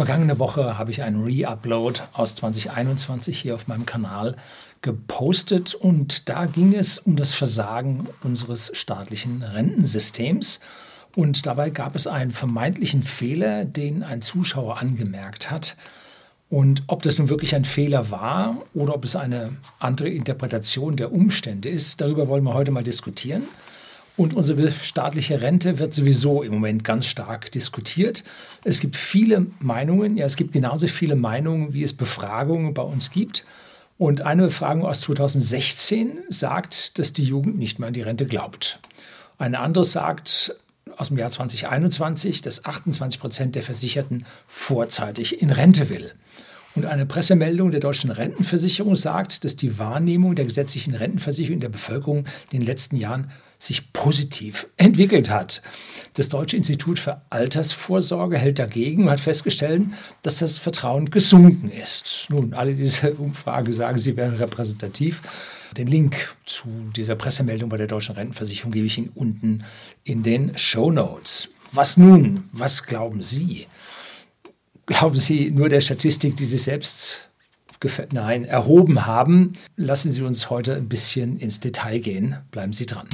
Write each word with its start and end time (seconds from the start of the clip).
Vergangene 0.00 0.38
Woche 0.38 0.78
habe 0.78 0.90
ich 0.90 1.02
einen 1.02 1.22
Re-Upload 1.24 2.00
aus 2.14 2.34
2021 2.36 3.38
hier 3.38 3.54
auf 3.54 3.68
meinem 3.68 3.84
Kanal 3.84 4.34
gepostet 4.80 5.74
und 5.74 6.30
da 6.30 6.46
ging 6.46 6.74
es 6.74 6.98
um 6.98 7.16
das 7.16 7.34
Versagen 7.34 8.08
unseres 8.22 8.70
staatlichen 8.72 9.42
Rentensystems. 9.42 10.60
Und 11.14 11.44
dabei 11.44 11.68
gab 11.68 11.96
es 11.96 12.06
einen 12.06 12.30
vermeintlichen 12.30 13.02
Fehler, 13.02 13.66
den 13.66 14.02
ein 14.02 14.22
Zuschauer 14.22 14.78
angemerkt 14.78 15.50
hat. 15.50 15.76
Und 16.48 16.82
ob 16.86 17.02
das 17.02 17.18
nun 17.18 17.28
wirklich 17.28 17.54
ein 17.54 17.66
Fehler 17.66 18.10
war 18.10 18.56
oder 18.72 18.94
ob 18.94 19.04
es 19.04 19.16
eine 19.16 19.58
andere 19.80 20.08
Interpretation 20.08 20.96
der 20.96 21.12
Umstände 21.12 21.68
ist, 21.68 22.00
darüber 22.00 22.26
wollen 22.26 22.44
wir 22.44 22.54
heute 22.54 22.70
mal 22.70 22.82
diskutieren. 22.82 23.42
Und 24.16 24.34
unsere 24.34 24.70
staatliche 24.70 25.40
Rente 25.40 25.78
wird 25.78 25.94
sowieso 25.94 26.42
im 26.42 26.52
Moment 26.52 26.84
ganz 26.84 27.06
stark 27.06 27.50
diskutiert. 27.52 28.22
Es 28.64 28.80
gibt 28.80 28.96
viele 28.96 29.46
Meinungen, 29.60 30.16
ja, 30.16 30.26
es 30.26 30.36
gibt 30.36 30.52
genauso 30.52 30.86
viele 30.88 31.16
Meinungen, 31.16 31.72
wie 31.72 31.82
es 31.82 31.92
Befragungen 31.92 32.74
bei 32.74 32.82
uns 32.82 33.10
gibt. 33.10 33.44
Und 33.96 34.22
eine 34.22 34.44
Befragung 34.44 34.84
aus 34.84 35.00
2016 35.00 36.20
sagt, 36.28 36.98
dass 36.98 37.12
die 37.12 37.22
Jugend 37.22 37.58
nicht 37.58 37.78
mehr 37.78 37.88
an 37.88 37.94
die 37.94 38.02
Rente 38.02 38.26
glaubt. 38.26 38.80
Eine 39.38 39.60
andere 39.60 39.84
sagt 39.84 40.54
aus 40.96 41.08
dem 41.08 41.18
Jahr 41.18 41.30
2021, 41.30 42.42
dass 42.42 42.64
28 42.64 43.20
Prozent 43.20 43.56
der 43.56 43.62
Versicherten 43.62 44.26
vorzeitig 44.46 45.40
in 45.40 45.50
Rente 45.50 45.88
will. 45.88 46.12
Und 46.74 46.86
eine 46.86 47.04
Pressemeldung 47.04 47.70
der 47.70 47.80
deutschen 47.80 48.10
Rentenversicherung 48.10 48.96
sagt, 48.96 49.44
dass 49.44 49.56
die 49.56 49.78
Wahrnehmung 49.78 50.34
der 50.34 50.44
gesetzlichen 50.44 50.94
Rentenversicherung 50.94 51.54
in 51.56 51.60
der 51.60 51.68
Bevölkerung 51.68 52.26
in 52.50 52.60
den 52.60 52.62
letzten 52.62 52.96
Jahren 52.96 53.30
sich 53.60 53.92
positiv 53.92 54.66
entwickelt 54.76 55.30
hat. 55.30 55.62
Das 56.14 56.30
Deutsche 56.30 56.56
Institut 56.56 56.98
für 56.98 57.20
Altersvorsorge 57.30 58.38
hält 58.38 58.58
dagegen 58.58 59.04
und 59.04 59.10
hat 59.10 59.20
festgestellt, 59.20 59.82
dass 60.22 60.38
das 60.38 60.58
Vertrauen 60.58 61.10
gesunken 61.10 61.70
ist. 61.70 62.26
Nun, 62.30 62.54
alle 62.54 62.74
diese 62.74 63.12
Umfrage 63.18 63.72
sagen, 63.72 63.98
sie 63.98 64.16
wären 64.16 64.34
repräsentativ. 64.34 65.22
Den 65.76 65.86
Link 65.86 66.34
zu 66.46 66.66
dieser 66.96 67.14
Pressemeldung 67.14 67.68
bei 67.68 67.76
der 67.76 67.86
Deutschen 67.86 68.16
Rentenversicherung 68.16 68.72
gebe 68.72 68.86
ich 68.86 68.98
Ihnen 68.98 69.10
unten 69.14 69.62
in 70.02 70.24
den 70.24 70.58
Show 70.58 70.90
Notes. 70.90 71.50
Was 71.70 71.96
nun? 71.96 72.48
Was 72.52 72.84
glauben 72.84 73.22
Sie? 73.22 73.66
Glauben 74.86 75.18
Sie 75.18 75.52
nur 75.52 75.68
der 75.68 75.80
Statistik, 75.80 76.34
die 76.34 76.44
Sie 76.44 76.58
selbst 76.58 77.28
nein, 78.10 78.44
erhoben 78.44 79.06
haben? 79.06 79.52
Lassen 79.76 80.10
Sie 80.10 80.22
uns 80.22 80.50
heute 80.50 80.74
ein 80.74 80.88
bisschen 80.88 81.38
ins 81.38 81.60
Detail 81.60 82.00
gehen. 82.00 82.38
Bleiben 82.50 82.72
Sie 82.72 82.86
dran. 82.86 83.06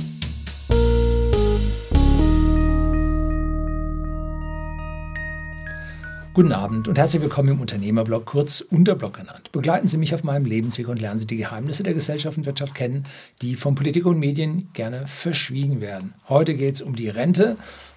Guten 6.37 6.53
Abend 6.53 6.87
und 6.87 6.99
herzlich 6.99 7.23
willkommen 7.23 7.49
im 7.49 7.61
Unternehmerblog, 7.63 8.27
kurz 8.27 8.61
Unterblog 8.61 9.15
genannt. 9.15 9.53
Begleiten 9.53 9.89
Sie 9.89 9.97
mich 9.97 10.13
auf 10.15 10.23
meinem 10.23 10.45
Lebensweg 10.45 10.87
und 10.87 11.01
lernen 11.01 11.19
Sie 11.19 11.27
die 11.27 11.39
Geheimnisse 11.39 11.83
der 11.83 11.95
Gesellschaft 11.95 12.37
und 12.37 12.45
Wirtschaft 12.45 12.75
kennen, 12.75 13.05
die 13.41 13.57
von 13.57 13.75
Politik 13.75 14.05
und 14.05 14.19
Medien 14.19 14.69
gerne 14.75 15.07
verschwiegen 15.07 15.81
werden. 15.81 16.13
Heute 16.29 16.53
geht 16.53 16.75
es 16.75 16.83
um 16.83 16.95
die 16.95 17.09
Rente 17.09 17.57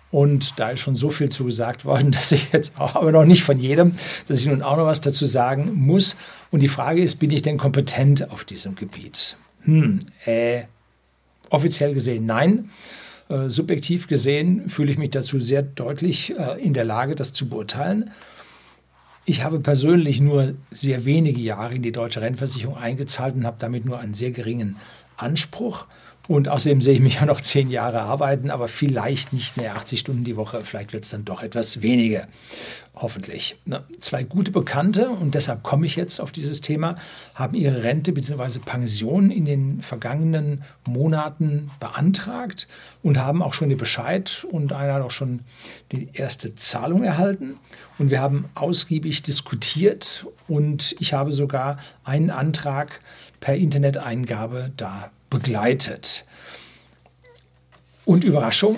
und 0.10 0.58
da 0.58 0.70
ist 0.70 0.80
schon 0.80 0.96
so 0.96 1.10
viel 1.10 1.28
zugesagt 1.28 1.84
worden, 1.84 2.12
dass 2.14 2.32
ich 2.32 2.54
jetzt 2.54 2.80
auch, 2.80 2.96
aber 2.96 3.12
noch 3.12 3.26
nicht 3.26 3.44
von 3.44 3.58
jedem, 3.58 3.92
dass 4.30 4.40
ich 4.40 4.46
nun 4.46 4.62
auch 4.62 4.78
noch 4.78 4.86
was 4.86 5.02
dazu 5.02 5.26
sagen 5.26 5.74
muss. 5.74 6.16
Und 6.50 6.62
die 6.62 6.70
Frage 6.70 7.04
ist, 7.04 7.18
bin 7.18 7.32
ich 7.32 7.42
denn 7.42 7.58
kompetent 7.58 8.32
auf 8.32 8.46
diesem 8.46 8.76
Gebiet? 8.76 9.36
Hm, 9.64 10.00
äh, 10.24 10.62
offiziell 11.50 11.94
gesehen 11.94 12.26
nein. 12.26 12.70
Äh, 13.30 13.50
subjektiv 13.50 14.08
gesehen 14.08 14.68
fühle 14.70 14.92
ich 14.92 14.98
mich 14.98 15.12
dazu 15.12 15.40
sehr 15.40 15.62
deutlich 15.62 16.38
äh, 16.38 16.60
in 16.62 16.74
der 16.74 16.84
Lage, 16.84 17.16
das 17.16 17.32
zu 17.32 17.48
beurteilen. 17.48 18.12
Ich 19.26 19.44
habe 19.44 19.60
persönlich 19.60 20.20
nur 20.20 20.56
sehr 20.72 21.06
wenige 21.06 21.40
Jahre 21.40 21.76
in 21.76 21.84
die 21.84 21.92
deutsche 21.92 22.22
Rentenversicherung 22.22 22.76
eingezahlt 22.76 23.36
und 23.36 23.46
habe 23.46 23.58
damit 23.60 23.86
nur 23.86 24.00
einen 24.00 24.16
sehr 24.16 24.32
geringen 24.32 24.78
Anspruch. 25.16 25.86
Und 26.30 26.48
außerdem 26.48 26.80
sehe 26.80 26.94
ich 26.94 27.00
mich 27.00 27.16
ja 27.16 27.26
noch 27.26 27.42
zehn 27.42 27.72
Jahre 27.72 28.02
arbeiten, 28.02 28.52
aber 28.52 28.68
vielleicht 28.68 29.34
nicht 29.34 29.58
mehr 29.58 29.76
80 29.76 30.02
Stunden 30.02 30.24
die 30.24 30.38
Woche. 30.38 30.64
Vielleicht 30.64 30.94
wird 30.94 31.04
es 31.04 31.10
dann 31.10 31.26
doch 31.26 31.42
etwas 31.42 31.82
weniger. 31.82 32.28
Hoffentlich. 32.94 33.58
Zwei 34.00 34.22
gute 34.22 34.52
Bekannte, 34.52 35.10
und 35.10 35.34
deshalb 35.34 35.64
komme 35.64 35.88
ich 35.88 35.96
jetzt 35.96 36.20
auf 36.20 36.32
dieses 36.32 36.62
Thema, 36.62 36.98
haben 37.34 37.56
ihre 37.56 37.82
Rente 37.82 38.12
bzw. 38.12 38.60
Pension 38.60 39.32
in 39.32 39.46
den 39.46 39.82
vergangenen 39.82 40.64
Monaten 40.86 41.72
beantragt 41.80 42.68
und 43.02 43.18
haben 43.18 43.42
auch 43.42 43.56
schon 43.56 43.70
den 43.70 43.80
Bescheid 43.80 44.46
und 44.52 44.72
einer 44.72 44.94
hat 44.94 45.02
auch 45.02 45.10
schon 45.10 45.40
die 45.92 46.10
erste 46.14 46.54
Zahlung 46.54 47.04
erhalten. 47.04 47.56
Und 47.98 48.12
wir 48.12 48.22
haben 48.22 48.46
ausgiebig 48.54 49.24
diskutiert 49.24 50.28
und 50.48 50.96
ich 51.00 51.14
habe 51.14 51.32
sogar 51.32 51.78
einen 52.04 52.30
Antrag 52.30 53.02
per 53.40 53.56
Interneteingabe 53.56 54.72
da 54.78 55.10
begleitet. 55.30 56.26
Und 58.06 58.24
Überraschung, 58.24 58.78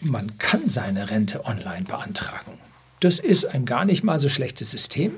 man 0.00 0.38
kann 0.38 0.68
seine 0.68 1.10
Rente 1.10 1.44
online 1.46 1.84
beantragen. 1.84 2.58
Das 3.00 3.18
ist 3.18 3.44
ein 3.44 3.64
gar 3.64 3.84
nicht 3.84 4.02
mal 4.02 4.18
so 4.18 4.28
schlechtes 4.28 4.70
System. 4.70 5.12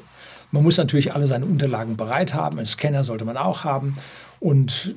Man 0.53 0.63
muss 0.63 0.77
natürlich 0.77 1.15
alle 1.15 1.27
seine 1.27 1.47
Unterlagen 1.47 1.97
bereit 1.97 2.35
haben. 2.35 2.59
Einen 2.59 2.67
Scanner 2.67 3.05
sollte 3.05 3.25
man 3.25 3.37
auch 3.37 3.65
haben. 3.65 3.97
Und 4.39 4.95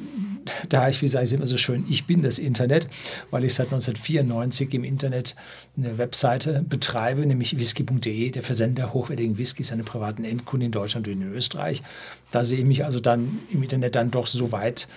da 0.68 0.90
ich, 0.90 1.02
wie 1.02 1.08
sage 1.08 1.26
ich 1.26 1.34
immer 1.34 1.48
so 1.48 1.58
schön, 1.58 1.86
ich 1.90 2.06
bin 2.06 2.22
das 2.22 2.40
Internet, 2.40 2.88
weil 3.32 3.46
ich 3.46 3.54
seit 3.54 3.68
1994 3.68 4.74
im 4.74 4.84
Internet 4.84 5.36
eine 5.78 5.98
Webseite 5.98 6.64
betreibe, 6.68 7.26
nämlich 7.26 7.58
whisky.de, 7.58 8.32
der 8.32 8.44
Versender 8.44 8.94
hochwertigen 8.94 9.38
Whiskys 9.38 9.72
an 9.72 9.84
privaten 9.86 10.26
Endkunden 10.26 10.68
in 10.68 10.72
Deutschland 10.72 11.08
und 11.08 11.14
in 11.14 11.34
Österreich. 11.34 11.82
Da 12.32 12.44
sehe 12.44 12.60
ich 12.60 12.66
mich 12.66 12.84
also 12.84 13.00
dann 13.00 13.40
im 13.50 13.64
Internet 13.64 13.96
dann 13.96 14.12
doch 14.12 14.28
so 14.28 14.52
weit, 14.52 14.88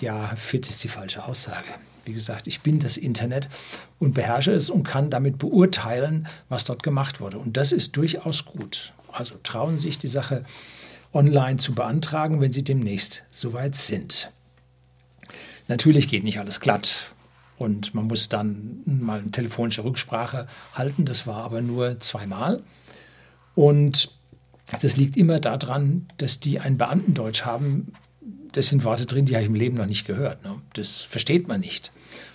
ja, 0.00 0.34
fit 0.36 0.68
ist 0.68 0.82
die 0.82 0.88
falsche 0.88 1.24
Aussage. 1.24 1.68
Wie 2.04 2.12
gesagt, 2.12 2.46
ich 2.46 2.60
bin 2.60 2.80
das 2.80 2.96
Internet 2.96 3.48
und 3.98 4.14
beherrsche 4.14 4.52
es 4.52 4.68
und 4.68 4.82
kann 4.84 5.10
damit 5.10 5.38
beurteilen, 5.38 6.26
was 6.48 6.64
dort 6.64 6.82
gemacht 6.82 7.20
wurde. 7.20 7.38
Und 7.38 7.56
das 7.56 7.72
ist 7.72 7.96
durchaus 7.96 8.44
gut. 8.44 8.92
Also 9.10 9.36
trauen 9.42 9.76
Sie 9.76 9.84
sich 9.84 9.98
die 9.98 10.08
Sache 10.08 10.44
online 11.14 11.56
zu 11.56 11.74
beantragen, 11.74 12.40
wenn 12.40 12.52
Sie 12.52 12.64
demnächst 12.64 13.24
soweit 13.30 13.76
sind. 13.76 14.30
Natürlich 15.68 16.08
geht 16.08 16.24
nicht 16.24 16.38
alles 16.38 16.60
glatt 16.60 17.14
und 17.56 17.94
man 17.94 18.06
muss 18.06 18.28
dann 18.28 18.80
mal 18.84 19.20
eine 19.20 19.30
telefonische 19.30 19.84
Rücksprache 19.84 20.46
halten. 20.74 21.06
Das 21.06 21.26
war 21.26 21.44
aber 21.44 21.62
nur 21.62 22.00
zweimal. 22.00 22.62
Und 23.54 24.10
das 24.82 24.96
liegt 24.96 25.16
immer 25.16 25.40
daran, 25.40 26.08
dass 26.16 26.40
die 26.40 26.58
ein 26.60 26.76
Beamtendeutsch 26.76 27.42
haben. 27.42 27.92
Das 28.54 28.68
sind 28.68 28.84
Worte 28.84 29.06
drin, 29.06 29.26
die 29.26 29.34
habe 29.34 29.42
ich 29.42 29.48
im 29.48 29.54
Leben 29.54 29.76
noch 29.76 29.86
nicht 29.86 30.06
gehört. 30.06 30.42
Ne? 30.44 30.56
Das 30.72 31.02
versteht 31.02 31.46
man 31.46 31.60
nicht 31.60 31.92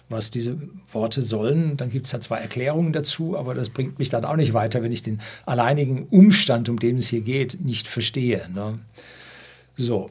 was 0.09 0.31
diese 0.31 0.57
Worte 0.91 1.21
sollen. 1.21 1.77
Dann 1.77 1.91
gibt 1.91 2.07
es 2.07 2.11
da 2.11 2.19
zwei 2.19 2.39
Erklärungen 2.39 2.91
dazu, 2.91 3.37
aber 3.37 3.53
das 3.53 3.69
bringt 3.69 3.99
mich 3.99 4.09
dann 4.09 4.25
auch 4.25 4.35
nicht 4.35 4.53
weiter, 4.53 4.81
wenn 4.81 4.91
ich 4.91 5.03
den 5.03 5.21
alleinigen 5.45 6.07
Umstand, 6.09 6.67
um 6.67 6.79
den 6.79 6.97
es 6.97 7.07
hier 7.07 7.21
geht, 7.21 7.61
nicht 7.61 7.87
verstehe. 7.87 8.49
Ne? 8.53 8.79
So. 9.77 10.09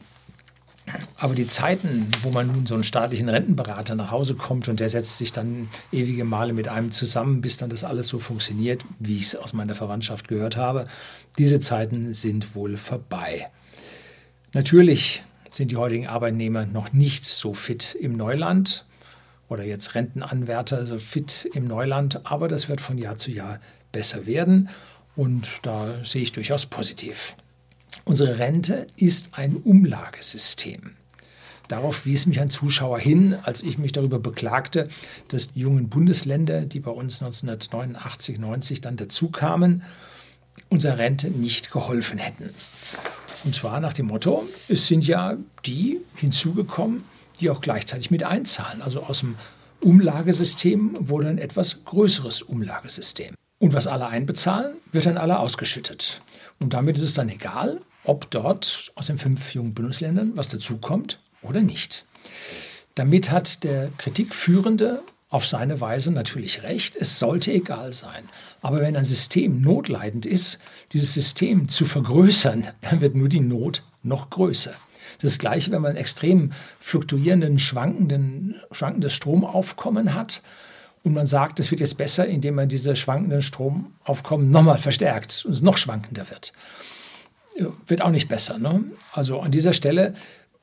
Aber 1.18 1.34
die 1.34 1.46
Zeiten, 1.46 2.06
wo 2.22 2.30
man 2.30 2.46
nun 2.46 2.64
so 2.64 2.72
einen 2.72 2.84
staatlichen 2.84 3.28
Rentenberater 3.28 3.94
nach 3.94 4.10
Hause 4.10 4.34
kommt 4.34 4.68
und 4.68 4.80
der 4.80 4.88
setzt 4.88 5.18
sich 5.18 5.32
dann 5.32 5.68
ewige 5.92 6.24
Male 6.24 6.54
mit 6.54 6.68
einem 6.68 6.92
zusammen, 6.92 7.42
bis 7.42 7.58
dann 7.58 7.68
das 7.68 7.84
alles 7.84 8.08
so 8.08 8.18
funktioniert, 8.18 8.82
wie 8.98 9.16
ich 9.16 9.24
es 9.24 9.36
aus 9.36 9.52
meiner 9.52 9.74
Verwandtschaft 9.74 10.28
gehört 10.28 10.56
habe, 10.56 10.86
diese 11.36 11.60
Zeiten 11.60 12.14
sind 12.14 12.54
wohl 12.54 12.78
vorbei. 12.78 13.50
Natürlich 14.54 15.22
sind 15.54 15.70
die 15.70 15.76
heutigen 15.76 16.06
Arbeitnehmer 16.06 16.66
noch 16.66 16.92
nicht 16.92 17.24
so 17.24 17.54
fit 17.54 17.96
im 17.98 18.16
Neuland 18.16 18.84
oder 19.48 19.64
jetzt 19.64 19.94
Rentenanwärter 19.94 20.86
so 20.86 20.98
fit 20.98 21.48
im 21.54 21.66
Neuland, 21.66 22.26
aber 22.26 22.48
das 22.48 22.68
wird 22.68 22.80
von 22.80 22.98
Jahr 22.98 23.16
zu 23.16 23.30
Jahr 23.30 23.60
besser 23.92 24.26
werden 24.26 24.68
und 25.16 25.50
da 25.62 26.04
sehe 26.04 26.22
ich 26.22 26.32
durchaus 26.32 26.66
positiv. 26.66 27.36
Unsere 28.04 28.38
Rente 28.38 28.86
ist 28.96 29.30
ein 29.32 29.56
Umlagesystem. 29.56 30.96
Darauf 31.68 32.06
wies 32.06 32.24
mich 32.26 32.40
ein 32.40 32.48
Zuschauer 32.48 32.98
hin, 32.98 33.36
als 33.42 33.62
ich 33.62 33.76
mich 33.76 33.92
darüber 33.92 34.18
beklagte, 34.18 34.88
dass 35.28 35.52
die 35.52 35.60
jungen 35.60 35.90
Bundesländer, 35.90 36.62
die 36.62 36.80
bei 36.80 36.90
uns 36.90 37.20
1989, 37.22 38.38
90 38.38 38.80
dann 38.80 38.96
dazukamen, 38.96 39.82
unserer 40.70 40.98
Rente 40.98 41.28
nicht 41.28 41.70
geholfen 41.70 42.18
hätten. 42.18 42.50
Und 43.44 43.54
zwar 43.54 43.80
nach 43.80 43.92
dem 43.92 44.06
Motto, 44.06 44.46
es 44.68 44.86
sind 44.86 45.06
ja 45.06 45.36
die 45.64 46.00
hinzugekommen, 46.16 47.04
die 47.40 47.50
auch 47.50 47.60
gleichzeitig 47.60 48.10
mit 48.10 48.24
einzahlen. 48.24 48.82
Also 48.82 49.02
aus 49.02 49.20
dem 49.20 49.36
Umlagesystem 49.80 50.96
wurde 51.00 51.28
ein 51.28 51.38
etwas 51.38 51.84
größeres 51.84 52.42
Umlagesystem. 52.42 53.34
Und 53.60 53.74
was 53.74 53.86
alle 53.86 54.08
einbezahlen, 54.08 54.76
wird 54.92 55.06
dann 55.06 55.16
alle 55.16 55.38
ausgeschüttet. 55.38 56.20
Und 56.60 56.72
damit 56.72 56.96
ist 56.96 57.04
es 57.04 57.14
dann 57.14 57.28
egal, 57.28 57.80
ob 58.04 58.30
dort 58.30 58.92
aus 58.94 59.06
den 59.06 59.18
fünf 59.18 59.54
jungen 59.54 59.74
Bundesländern 59.74 60.32
was 60.36 60.48
dazukommt 60.48 61.20
oder 61.42 61.60
nicht. 61.60 62.04
Damit 62.94 63.30
hat 63.30 63.62
der 63.64 63.90
kritikführende 63.98 65.02
auf 65.30 65.46
seine 65.46 65.80
Weise 65.80 66.10
natürlich 66.10 66.62
recht, 66.62 66.96
es 66.96 67.18
sollte 67.18 67.52
egal 67.52 67.92
sein. 67.92 68.28
Aber 68.62 68.80
wenn 68.80 68.96
ein 68.96 69.04
System 69.04 69.60
notleidend 69.60 70.24
ist, 70.24 70.58
dieses 70.92 71.12
System 71.12 71.68
zu 71.68 71.84
vergrößern, 71.84 72.68
dann 72.80 73.00
wird 73.00 73.14
nur 73.14 73.28
die 73.28 73.40
Not 73.40 73.82
noch 74.02 74.30
größer. 74.30 74.72
Das 75.20 75.38
gleiche, 75.38 75.70
wenn 75.70 75.82
man 75.82 75.96
extrem 75.96 76.52
fluktuierenden, 76.80 77.58
schwankenden, 77.58 78.56
schwankendes 78.70 79.12
Stromaufkommen 79.12 80.14
hat 80.14 80.42
und 81.02 81.12
man 81.12 81.26
sagt, 81.26 81.60
es 81.60 81.70
wird 81.70 81.80
jetzt 81.80 81.98
besser, 81.98 82.26
indem 82.26 82.54
man 82.54 82.68
diese 82.68 82.94
schwankenden 82.96 83.42
Stromaufkommen 83.42 84.50
nochmal 84.50 84.78
verstärkt 84.78 85.44
und 85.44 85.52
es 85.52 85.62
noch 85.62 85.76
schwankender 85.76 86.30
wird. 86.30 86.52
Wird 87.86 88.02
auch 88.02 88.10
nicht 88.10 88.28
besser. 88.28 88.58
Ne? 88.58 88.84
Also 89.12 89.40
an 89.40 89.50
dieser 89.50 89.72
Stelle 89.72 90.14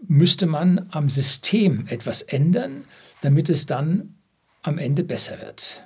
müsste 0.08 0.46
man 0.46 0.88
am 0.92 1.10
System 1.10 1.88
etwas 1.90 2.22
ändern, 2.22 2.86
damit 3.22 3.50
es 3.50 3.66
dann 3.66 4.15
am 4.66 4.78
Ende 4.78 5.04
besser 5.04 5.40
wird. 5.42 5.84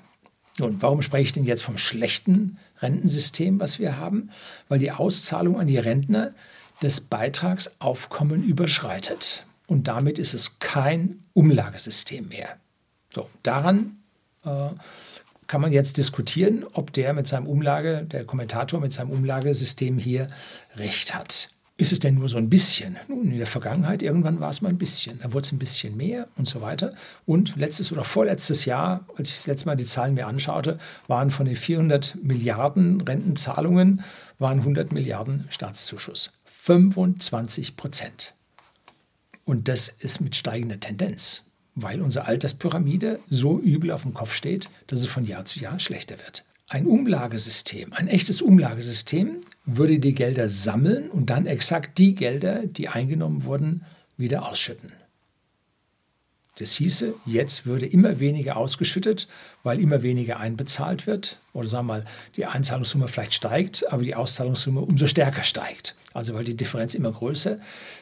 Nun, 0.58 0.82
warum 0.82 1.02
spreche 1.02 1.24
ich 1.24 1.34
denn 1.34 1.46
jetzt 1.46 1.64
vom 1.64 1.78
schlechten 1.78 2.58
Rentensystem, 2.82 3.60
was 3.60 3.80
wir 3.80 3.98
haben? 3.98 4.30
Weil 4.68 4.80
die 4.80 4.92
Auszahlung 4.92 5.60
an 5.60 5.68
die 5.68 5.78
Rentner 5.78 6.34
das 6.82 7.02
Beitragsaufkommen 7.02 8.44
überschreitet. 8.44 9.46
Und 9.68 9.88
damit 9.88 10.18
ist 10.18 10.34
es 10.34 10.60
kein 10.60 11.24
Umlagesystem 11.34 12.28
mehr. 12.28 12.58
So, 13.14 13.30
daran 13.44 13.98
äh, 14.46 14.70
kann 15.48 15.62
man 15.62 15.72
jetzt 15.72 15.98
diskutieren, 15.98 16.66
ob 16.74 16.94
der 16.94 17.14
mit 17.14 17.28
seinem 17.28 17.48
Umlage, 17.48 18.06
der 18.06 18.26
Kommentator 18.26 18.80
mit 18.80 18.94
seinem 18.94 19.12
Umlagesystem 19.12 19.98
hier 19.98 20.28
recht 20.76 21.16
hat. 21.16 21.50
Ist 21.80 21.94
es 21.94 22.00
denn 22.00 22.16
nur 22.16 22.28
so 22.28 22.36
ein 22.36 22.50
bisschen? 22.50 22.98
Nun, 23.08 23.32
in 23.32 23.38
der 23.38 23.48
Vergangenheit, 23.48 24.04
irgendwann 24.04 24.42
war 24.42 24.50
es 24.50 24.62
mal 24.62 24.68
ein 24.68 24.78
bisschen. 24.78 25.18
Da 25.24 25.32
wurde 25.32 25.46
es 25.46 25.54
ein 25.54 25.60
bisschen 25.60 25.96
mehr 25.96 26.28
und 26.36 26.46
so 26.46 26.60
weiter. 26.60 26.94
Und 27.26 27.56
letztes 27.56 27.94
oder 27.94 28.04
vorletztes 28.04 28.66
Jahr, 28.66 29.06
als 29.16 29.30
ich 29.30 29.36
das 29.36 29.48
letzte 29.48 29.68
Mal 29.68 29.78
die 29.78 29.86
Zahlen 29.86 30.14
mir 30.14 30.28
anschaute, 30.28 30.78
waren 31.08 31.32
von 31.32 31.46
den 31.46 31.56
400 31.56 32.18
Milliarden 32.22 33.00
Rentenzahlungen, 33.00 34.04
waren 34.40 34.60
100 34.60 34.92
Milliarden 34.92 35.46
Staatszuschuss. 35.48 36.32
25 36.44 37.78
Prozent. 37.78 38.34
Und 39.46 39.70
das 39.70 39.88
ist 39.88 40.20
mit 40.20 40.36
steigender 40.36 40.82
Tendenz, 40.82 41.44
weil 41.76 42.02
unsere 42.02 42.26
Alterspyramide 42.26 43.22
so 43.30 43.58
übel 43.58 43.92
auf 43.92 44.02
dem 44.02 44.14
Kopf 44.14 44.34
steht, 44.34 44.70
dass 44.88 45.00
es 45.00 45.06
von 45.06 45.26
Jahr 45.26 45.46
zu 45.46 45.62
Jahr 45.62 45.80
schlechter 45.80 46.18
wird. 46.18 46.44
Ein 46.68 46.86
Umlagesystem, 46.88 47.94
ein 47.94 48.10
echtes 48.10 48.42
Umlagesystem 48.42 49.40
würde 49.78 50.00
die 50.00 50.14
Gelder 50.14 50.50
sammeln 50.50 51.10
und 51.10 51.30
dann 51.30 51.46
exakt 51.46 51.98
die 51.98 52.16
Gelder, 52.16 52.66
die 52.66 52.90
eingenommen 52.90 53.44
wurden, 53.44 53.86
wieder 54.18 54.48
ausschütten. 54.48 54.92
Das 56.60 56.74
hieße, 56.74 57.14
jetzt 57.26 57.66
würde 57.66 57.86
immer 57.86 58.20
weniger 58.20 58.58
ausgeschüttet, 58.58 59.28
weil 59.64 59.80
immer 59.80 60.04
weniger 60.04 60.40
einbezahlt 60.40 61.08
wird. 61.08 61.40
Oder 61.54 61.70
sagen 61.70 61.88
wir 61.88 61.94
mal, 61.94 62.06
die 62.36 62.46
Einzahlungssumme 62.46 63.08
vielleicht 63.08 63.34
steigt, 63.34 63.90
aber 63.92 64.04
die 64.04 64.16
Auszahlungssumme 64.16 64.82
umso 64.82 65.08
stärker 65.08 65.44
steigt. 65.44 65.96
Also 66.14 66.34
weil 66.34 66.44
die 66.44 66.58
Differenz 66.58 66.96
immer 66.96 67.14
größer 67.14 67.60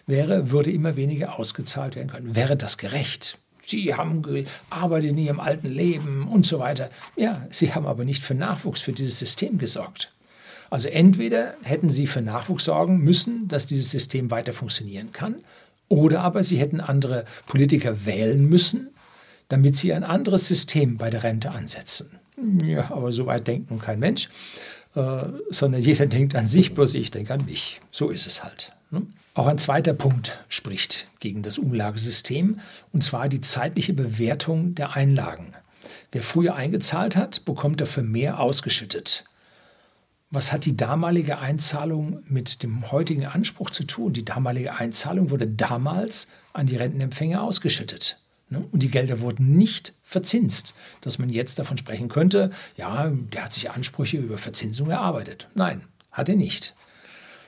wäre, 0.07 0.49
würde 0.49 0.71
immer 0.71 0.95
weniger 0.95 1.37
ausgezahlt 1.37 1.95
werden 1.95 2.09
können. 2.09 2.35
Wäre 2.35 2.57
das 2.57 2.79
gerecht? 2.79 3.37
Sie 3.59 3.93
haben 3.93 4.23
gearbeitet 4.23 5.11
in 5.11 5.17
Ihrem 5.19 5.39
alten 5.39 5.67
Leben 5.67 6.27
und 6.27 6.45
so 6.45 6.57
weiter. 6.57 6.89
Ja, 7.15 7.45
Sie 7.51 7.75
haben 7.75 7.85
aber 7.85 8.05
nicht 8.05 8.23
für 8.23 8.33
Nachwuchs 8.33 8.81
für 8.81 8.93
dieses 8.93 9.19
System 9.19 9.59
gesorgt. 9.59 10.13
Also 10.69 10.87
entweder 10.89 11.53
hätten 11.63 11.89
Sie 11.89 12.07
für 12.07 12.21
Nachwuchs 12.21 12.65
sorgen 12.65 12.99
müssen, 12.99 13.47
dass 13.47 13.65
dieses 13.65 13.91
System 13.91 14.31
weiter 14.31 14.53
funktionieren 14.53 15.11
kann, 15.11 15.35
oder 15.89 16.21
aber 16.21 16.43
Sie 16.43 16.57
hätten 16.57 16.81
andere 16.81 17.25
Politiker 17.45 18.05
wählen 18.05 18.47
müssen, 18.47 18.89
damit 19.49 19.75
sie 19.75 19.93
ein 19.93 20.03
anderes 20.03 20.47
System 20.47 20.97
bei 20.97 21.09
der 21.09 21.23
Rente 21.23 21.51
ansetzen. 21.51 22.19
Ja, 22.63 22.91
aber 22.91 23.11
so 23.11 23.25
weit 23.25 23.47
denkt 23.47 23.71
nun 23.71 23.79
kein 23.79 23.99
Mensch, 23.99 24.29
äh, 24.95 25.23
sondern 25.49 25.81
jeder 25.81 26.05
denkt 26.07 26.35
an 26.35 26.47
sich, 26.47 26.73
bloß 26.73 26.93
ich 26.93 27.11
denke 27.11 27.33
an 27.33 27.45
mich. 27.45 27.81
So 27.91 28.09
ist 28.09 28.27
es 28.27 28.43
halt. 28.43 28.73
Ne? 28.91 29.03
Auch 29.33 29.47
ein 29.47 29.57
zweiter 29.57 29.93
Punkt 29.93 30.39
spricht 30.49 31.07
gegen 31.19 31.43
das 31.43 31.57
Umlagesystem, 31.57 32.59
und 32.91 33.03
zwar 33.03 33.29
die 33.29 33.41
zeitliche 33.41 33.93
Bewertung 33.93 34.75
der 34.75 34.95
Einlagen. 34.95 35.53
Wer 36.11 36.23
früher 36.23 36.55
eingezahlt 36.55 37.15
hat, 37.15 37.45
bekommt 37.45 37.81
dafür 37.81 38.03
mehr 38.03 38.39
ausgeschüttet. 38.39 39.25
Was 40.29 40.51
hat 40.51 40.65
die 40.65 40.75
damalige 40.75 41.39
Einzahlung 41.39 42.23
mit 42.27 42.61
dem 42.63 42.91
heutigen 42.91 43.25
Anspruch 43.25 43.69
zu 43.69 43.85
tun? 43.85 44.13
Die 44.13 44.25
damalige 44.25 44.73
Einzahlung 44.75 45.29
wurde 45.29 45.47
damals 45.47 46.27
an 46.53 46.67
die 46.67 46.75
Rentenempfänger 46.75 47.41
ausgeschüttet. 47.41 48.19
Ne? 48.49 48.65
Und 48.71 48.83
die 48.83 48.91
Gelder 48.91 49.21
wurden 49.21 49.57
nicht 49.57 49.93
verzinst, 50.03 50.75
dass 51.01 51.17
man 51.17 51.29
jetzt 51.29 51.59
davon 51.59 51.77
sprechen 51.77 52.09
könnte, 52.09 52.51
ja, 52.75 53.09
der 53.09 53.45
hat 53.45 53.53
sich 53.53 53.71
Ansprüche 53.71 54.17
über 54.17 54.37
Verzinsung 54.37 54.89
erarbeitet. 54.89 55.47
Nein, 55.55 55.83
hat 56.11 56.29
er 56.29 56.35
nicht 56.35 56.75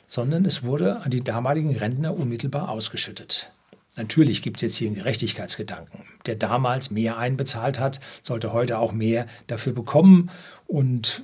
sondern 0.09 0.43
es 0.43 0.63
wurde 0.63 1.01
an 1.01 1.11
die 1.11 1.23
damaligen 1.23 1.73
Rentner 1.77 2.17
unmittelbar 2.17 2.69
ausgeschüttet. 2.69 3.51
Natürlich 3.95 4.41
gibt 4.41 4.57
es 4.57 4.61
jetzt 4.61 4.75
hier 4.75 4.87
einen 4.87 4.95
Gerechtigkeitsgedanken. 4.95 6.03
Der 6.25 6.35
damals 6.35 6.89
mehr 6.89 7.17
einbezahlt 7.17 7.79
hat, 7.79 7.99
sollte 8.23 8.51
heute 8.51 8.79
auch 8.79 8.91
mehr 8.91 9.27
dafür 9.47 9.73
bekommen. 9.73 10.31
Und 10.65 11.21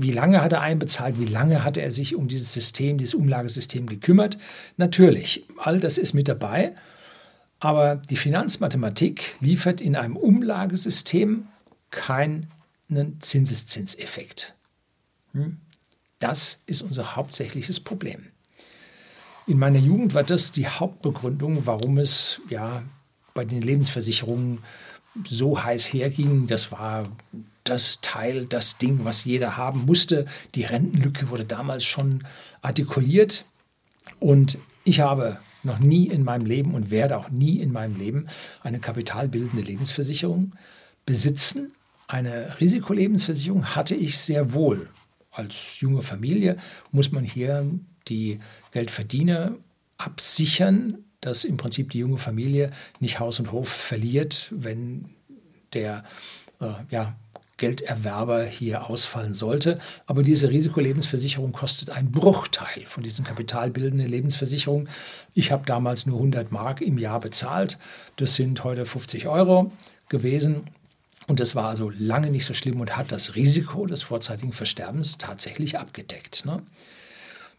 wie 0.00 0.12
lange 0.12 0.42
hat 0.42 0.52
er 0.52 0.60
einbezahlt? 0.60 1.18
Wie 1.18 1.26
lange 1.26 1.64
hat 1.64 1.76
er 1.76 1.90
sich 1.90 2.14
um 2.14 2.28
dieses 2.28 2.52
System, 2.52 2.98
dieses 2.98 3.14
Umlagesystem 3.14 3.86
gekümmert? 3.86 4.38
Natürlich, 4.76 5.44
all 5.56 5.80
das 5.80 5.98
ist 5.98 6.14
mit 6.14 6.28
dabei. 6.28 6.76
Aber 7.58 7.96
die 7.96 8.16
Finanzmathematik 8.16 9.34
liefert 9.40 9.80
in 9.80 9.96
einem 9.96 10.16
Umlagesystem 10.16 11.48
keinen 11.90 12.46
Zinseszinseffekt. 13.18 14.54
Hm? 15.32 15.56
Das 16.20 16.60
ist 16.66 16.82
unser 16.82 17.16
hauptsächliches 17.16 17.80
Problem. 17.80 18.28
In 19.48 19.58
meiner 19.58 19.80
Jugend 19.80 20.14
war 20.14 20.22
das 20.22 20.52
die 20.52 20.68
Hauptbegründung, 20.68 21.66
warum 21.66 21.98
es 21.98 22.40
ja 22.48 22.84
bei 23.34 23.44
den 23.44 23.62
Lebensversicherungen 23.62 24.60
so 25.24 25.64
heiß 25.64 25.92
herging. 25.92 26.46
Das 26.46 26.70
war 26.70 27.08
das 27.68 28.00
Teil, 28.00 28.46
das 28.46 28.78
Ding, 28.78 29.00
was 29.04 29.24
jeder 29.24 29.56
haben 29.56 29.84
musste. 29.86 30.26
Die 30.54 30.64
Rentenlücke 30.64 31.30
wurde 31.30 31.44
damals 31.44 31.84
schon 31.84 32.24
artikuliert. 32.62 33.44
Und 34.20 34.58
ich 34.84 35.00
habe 35.00 35.38
noch 35.62 35.78
nie 35.78 36.06
in 36.06 36.24
meinem 36.24 36.46
Leben 36.46 36.74
und 36.74 36.90
werde 36.90 37.16
auch 37.16 37.30
nie 37.30 37.60
in 37.60 37.72
meinem 37.72 37.96
Leben 37.96 38.26
eine 38.62 38.78
kapitalbildende 38.78 39.64
Lebensversicherung 39.64 40.54
besitzen. 41.04 41.72
Eine 42.06 42.58
Risikolebensversicherung 42.60 43.74
hatte 43.74 43.94
ich 43.94 44.18
sehr 44.18 44.52
wohl 44.52 44.88
als 45.38 45.80
junge 45.80 46.02
Familie 46.02 46.56
muss 46.90 47.12
man 47.12 47.24
hier 47.24 47.70
die 48.08 48.40
Geldverdiener 48.72 49.54
absichern, 49.96 50.98
dass 51.20 51.44
im 51.44 51.56
Prinzip 51.56 51.90
die 51.90 51.98
junge 51.98 52.18
Familie 52.18 52.70
nicht 53.00 53.20
Haus 53.20 53.38
und 53.38 53.52
Hof 53.52 53.68
verliert, 53.68 54.52
wenn 54.54 55.10
der 55.72 56.04
äh, 56.60 56.72
ja, 56.90 57.16
Gelderwerber 57.58 58.44
hier 58.44 58.88
ausfallen 58.88 59.34
sollte. 59.34 59.78
Aber 60.06 60.22
diese 60.22 60.50
Risikolebensversicherung 60.50 61.52
kostet 61.52 61.90
einen 61.90 62.10
Bruchteil 62.10 62.84
von 62.86 63.02
diesen 63.02 63.24
kapitalbildenden 63.24 64.08
Lebensversicherungen. 64.08 64.88
Ich 65.34 65.52
habe 65.52 65.66
damals 65.66 66.06
nur 66.06 66.16
100 66.16 66.50
Mark 66.50 66.80
im 66.80 66.96
Jahr 66.96 67.20
bezahlt. 67.20 67.76
Das 68.16 68.34
sind 68.34 68.64
heute 68.64 68.86
50 68.86 69.28
Euro 69.28 69.70
gewesen. 70.08 70.70
Und 71.26 71.40
das 71.40 71.54
war 71.54 71.68
also 71.68 71.90
lange 71.90 72.30
nicht 72.30 72.46
so 72.46 72.54
schlimm 72.54 72.80
und 72.80 72.96
hat 72.96 73.12
das 73.12 73.34
Risiko 73.34 73.84
des 73.84 74.00
vorzeitigen 74.00 74.54
Versterbens 74.54 75.18
tatsächlich 75.18 75.78
abgedeckt. 75.78 76.46
Ne? 76.46 76.62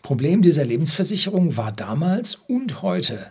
Problem 0.02 0.42
dieser 0.42 0.66
Lebensversicherung 0.66 1.56
war 1.56 1.72
damals 1.72 2.36
und 2.48 2.82
heute 2.82 3.28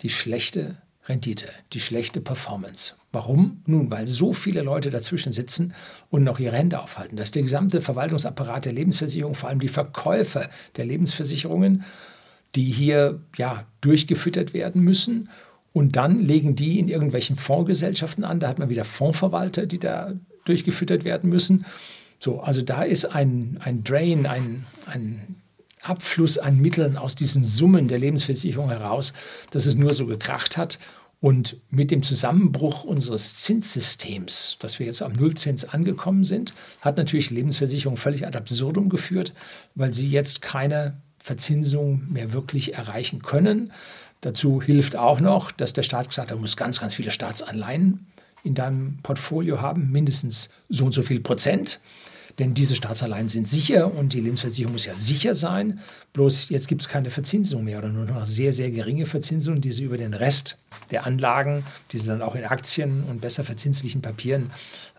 die 0.00 0.10
schlechte 0.10 0.78
Rendite, 1.06 1.48
die 1.72 1.80
schlechte 1.80 2.20
Performance. 2.20 2.94
Warum? 3.10 3.62
Nun, 3.66 3.90
weil 3.90 4.06
so 4.06 4.32
viele 4.32 4.62
Leute 4.62 4.90
dazwischen 4.90 5.32
sitzen 5.32 5.74
und 6.10 6.22
noch 6.22 6.38
ihre 6.38 6.56
Hände 6.56 6.80
aufhalten. 6.80 7.16
Dass 7.16 7.32
der 7.32 7.42
gesamte 7.42 7.80
Verwaltungsapparat 7.80 8.64
der 8.64 8.72
Lebensversicherung, 8.72 9.34
vor 9.34 9.48
allem 9.48 9.60
die 9.60 9.68
Verkäufer 9.68 10.48
der 10.76 10.86
Lebensversicherungen, 10.86 11.84
die 12.54 12.70
hier 12.70 13.20
ja 13.36 13.66
durchgefüttert 13.80 14.54
werden 14.54 14.82
müssen 14.82 15.28
und 15.72 15.96
dann 15.96 16.20
legen 16.20 16.54
die 16.54 16.78
in 16.78 16.88
irgendwelchen 16.88 17.36
Fondsgesellschaften 17.36 18.24
an. 18.24 18.40
Da 18.40 18.48
hat 18.48 18.58
man 18.58 18.68
wieder 18.68 18.84
Fondsverwalter, 18.84 19.66
die 19.66 19.78
da 19.78 20.12
durchgefüttert 20.44 21.04
werden 21.04 21.30
müssen. 21.30 21.64
So, 22.18 22.40
also 22.40 22.62
da 22.62 22.82
ist 22.84 23.06
ein, 23.06 23.58
ein 23.60 23.82
Drain, 23.82 24.26
ein, 24.26 24.64
ein 24.86 25.41
Abfluss 25.82 26.38
an 26.38 26.58
Mitteln 26.58 26.96
aus 26.96 27.14
diesen 27.14 27.44
Summen 27.44 27.88
der 27.88 27.98
Lebensversicherung 27.98 28.70
heraus, 28.70 29.12
dass 29.50 29.66
es 29.66 29.74
nur 29.74 29.94
so 29.94 30.06
gekracht 30.06 30.56
hat. 30.56 30.78
Und 31.20 31.56
mit 31.70 31.92
dem 31.92 32.02
Zusammenbruch 32.02 32.82
unseres 32.82 33.36
Zinssystems, 33.36 34.56
dass 34.58 34.80
wir 34.80 34.86
jetzt 34.86 35.02
am 35.02 35.12
Nullzins 35.12 35.64
angekommen 35.64 36.24
sind, 36.24 36.52
hat 36.80 36.96
natürlich 36.96 37.30
Lebensversicherung 37.30 37.96
völlig 37.96 38.26
ad 38.26 38.36
absurdum 38.36 38.88
geführt, 38.88 39.32
weil 39.76 39.92
sie 39.92 40.08
jetzt 40.08 40.42
keine 40.42 41.00
Verzinsung 41.22 42.02
mehr 42.10 42.32
wirklich 42.32 42.74
erreichen 42.74 43.22
können. 43.22 43.72
Dazu 44.20 44.60
hilft 44.60 44.96
auch 44.96 45.20
noch, 45.20 45.52
dass 45.52 45.72
der 45.72 45.84
Staat 45.84 46.08
gesagt 46.08 46.30
hat, 46.30 46.36
er 46.36 46.40
muss 46.40 46.56
ganz, 46.56 46.80
ganz 46.80 46.94
viele 46.94 47.12
Staatsanleihen 47.12 48.06
in 48.42 48.54
deinem 48.54 48.98
Portfolio 49.04 49.60
haben, 49.60 49.92
mindestens 49.92 50.50
so 50.68 50.86
und 50.86 50.92
so 50.92 51.02
viel 51.02 51.20
Prozent. 51.20 51.78
Denn 52.38 52.54
diese 52.54 52.76
Staatsanleihen 52.76 53.28
sind 53.28 53.46
sicher 53.46 53.94
und 53.94 54.12
die 54.12 54.20
Lebensversicherung 54.20 54.72
muss 54.72 54.86
ja 54.86 54.94
sicher 54.94 55.34
sein. 55.34 55.80
Bloß 56.12 56.48
jetzt 56.48 56.68
gibt 56.68 56.80
es 56.80 56.88
keine 56.88 57.10
Verzinsung 57.10 57.64
mehr 57.64 57.78
oder 57.78 57.88
nur 57.88 58.04
noch 58.04 58.24
sehr, 58.24 58.52
sehr 58.52 58.70
geringe 58.70 59.06
Verzinsung, 59.06 59.60
die 59.60 59.72
sie 59.72 59.82
über 59.82 59.98
den 59.98 60.14
Rest 60.14 60.58
der 60.90 61.06
Anlagen, 61.06 61.64
die 61.90 61.98
sie 61.98 62.06
dann 62.06 62.22
auch 62.22 62.34
in 62.34 62.44
Aktien 62.44 63.04
und 63.04 63.20
besser 63.20 63.44
verzinslichen 63.44 64.02
Papieren 64.02 64.50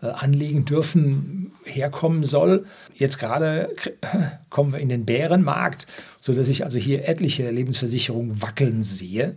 äh, 0.02 0.06
anlegen 0.06 0.64
dürfen, 0.64 1.52
herkommen 1.64 2.24
soll. 2.24 2.66
Jetzt 2.94 3.18
gerade 3.18 3.74
kommen 4.50 4.72
wir 4.72 4.80
in 4.80 4.88
den 4.88 5.04
Bärenmarkt, 5.04 5.86
sodass 6.20 6.48
ich 6.48 6.64
also 6.64 6.78
hier 6.78 7.08
etliche 7.08 7.50
Lebensversicherungen 7.50 8.42
wackeln 8.42 8.82
sehe. 8.82 9.36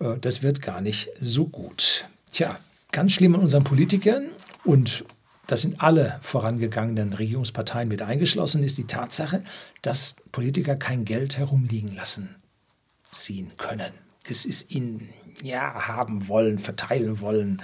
Äh, 0.00 0.14
das 0.20 0.42
wird 0.42 0.62
gar 0.62 0.80
nicht 0.80 1.10
so 1.20 1.46
gut. 1.46 2.06
Tja, 2.32 2.58
ganz 2.92 3.12
schlimm 3.12 3.34
an 3.34 3.42
unseren 3.42 3.64
Politikern 3.64 4.26
und 4.64 5.04
das 5.46 5.62
sind 5.62 5.80
alle 5.80 6.18
vorangegangenen 6.22 7.12
Regierungsparteien 7.12 7.88
mit 7.88 8.02
eingeschlossen, 8.02 8.62
ist 8.62 8.78
die 8.78 8.86
Tatsache, 8.86 9.44
dass 9.82 10.16
Politiker 10.32 10.76
kein 10.76 11.04
Geld 11.04 11.38
herumliegen 11.38 11.94
lassen 11.94 12.34
ziehen 13.10 13.52
können. 13.56 13.92
Das 14.28 14.44
ist 14.44 14.74
ihnen 14.74 15.08
ja 15.42 15.86
haben 15.86 16.28
wollen, 16.28 16.58
verteilen 16.58 17.20
wollen, 17.20 17.62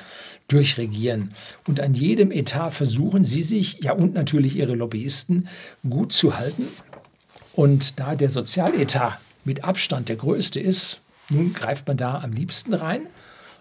durchregieren. 0.49 1.33
Und 1.67 1.81
an 1.81 1.95
jedem 1.95 2.31
Etat 2.31 2.71
versuchen 2.71 3.25
sie 3.25 3.43
sich, 3.43 3.81
ja 3.83 3.93
und 3.93 4.15
natürlich 4.15 4.57
ihre 4.57 4.75
Lobbyisten, 4.75 5.49
gut 5.89 6.13
zu 6.13 6.37
halten. 6.37 6.69
Und 7.55 7.99
da 7.99 8.15
der 8.15 8.31
Sozialetat 8.31 9.19
mit 9.45 9.65
Abstand 9.65 10.09
der 10.09 10.17
größte 10.17 10.61
ist, 10.61 11.01
nun 11.29 11.53
greift 11.53 11.87
man 11.87 11.97
da 11.97 12.21
am 12.21 12.33
liebsten 12.33 12.75
rein. 12.75 13.07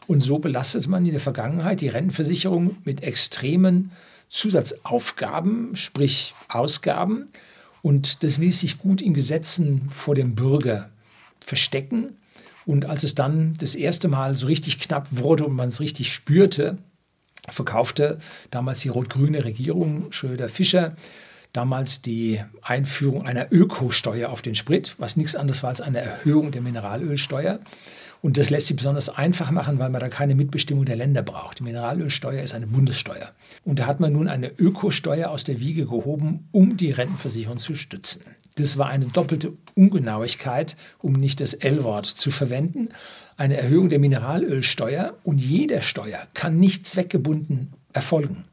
Und 0.08 0.20
so 0.22 0.40
belastet 0.40 0.88
man 0.88 1.06
in 1.06 1.12
der 1.12 1.22
Vergangenheit 1.22 1.82
die 1.82 1.88
Rentenversicherung 1.88 2.78
mit 2.84 3.04
extremen 3.04 3.92
Zusatzaufgaben, 4.32 5.76
sprich 5.76 6.34
Ausgaben. 6.48 7.30
Und 7.82 8.24
das 8.24 8.38
ließ 8.38 8.62
sich 8.62 8.78
gut 8.78 9.02
in 9.02 9.14
Gesetzen 9.14 9.90
vor 9.90 10.16
dem 10.16 10.36
Bürger 10.36 10.90
verstecken. 11.42 12.18
Und 12.66 12.86
als 12.86 13.04
es 13.04 13.14
dann 13.14 13.54
das 13.60 13.76
erste 13.76 14.08
Mal 14.08 14.36
so 14.36 14.48
richtig 14.48 14.80
knapp 14.80 15.08
wurde 15.12 15.46
und 15.46 15.56
man 15.56 15.68
es 15.68 15.82
richtig 15.82 16.14
spürte, 16.14 16.78
verkaufte 17.50 18.20
damals 18.52 18.80
die 18.80 18.90
rot-grüne 18.90 19.44
Regierung 19.44 20.12
Schröder-Fischer 20.12 20.96
damals 21.54 22.02
die 22.02 22.42
Einführung 22.62 23.26
einer 23.26 23.52
Ökosteuer 23.52 24.30
auf 24.30 24.42
den 24.42 24.56
Sprit, 24.56 24.96
was 24.98 25.18
nichts 25.18 25.36
anderes 25.36 25.64
war 25.64 25.70
als 25.70 25.82
eine 25.82 26.00
Erhöhung 26.00 26.52
der 26.52 26.62
Mineralölsteuer. 26.62 27.60
Und 28.22 28.38
das 28.38 28.52
lässt 28.52 28.68
sich 28.68 28.78
besonders 28.78 29.10
einfach 29.10 29.50
machen, 29.50 29.80
weil 29.80 29.90
man 29.90 30.00
da 30.00 30.08
keine 30.08 30.36
Mitbestimmung 30.36 30.86
der 30.86 30.96
Länder 30.96 31.24
braucht. 31.24 31.60
Die 31.60 31.64
Mineralölsteuer 31.64 32.44
ist 32.44 32.54
eine 32.54 32.68
Bundessteuer. 32.68 33.32
Und 33.66 33.80
da 33.80 33.88
hat 33.88 34.00
man 34.00 34.14
nun 34.14 34.28
eine 34.28 34.52
Ökosteuer 34.60 35.30
aus 35.30 35.44
der 35.44 35.60
Wiege 35.60 35.86
gehoben, 35.86 36.48
um 36.52 36.78
die 36.78 36.92
Rentenversicherung 36.92 37.58
zu 37.58 37.74
stützen. 37.74 38.24
Das 38.56 38.78
war 38.78 38.88
eine 38.88 39.06
doppelte 39.06 39.54
Ungenauigkeit, 39.76 40.76
um 41.00 41.14
nicht 41.14 41.42
das 41.42 41.54
L-Wort 41.56 42.06
zu 42.06 42.30
verwenden. 42.32 42.90
Eine 43.38 43.58
Erhöhung 43.58 43.90
der 43.90 44.00
Mineralölsteuer 44.00 45.18
und 45.24 45.40
jeder 45.40 45.82
Steuer 45.82 46.28
kann 46.34 46.60
nicht 46.60 46.86
zweckgebunden 46.86 47.74
erfolgen. 47.92 48.44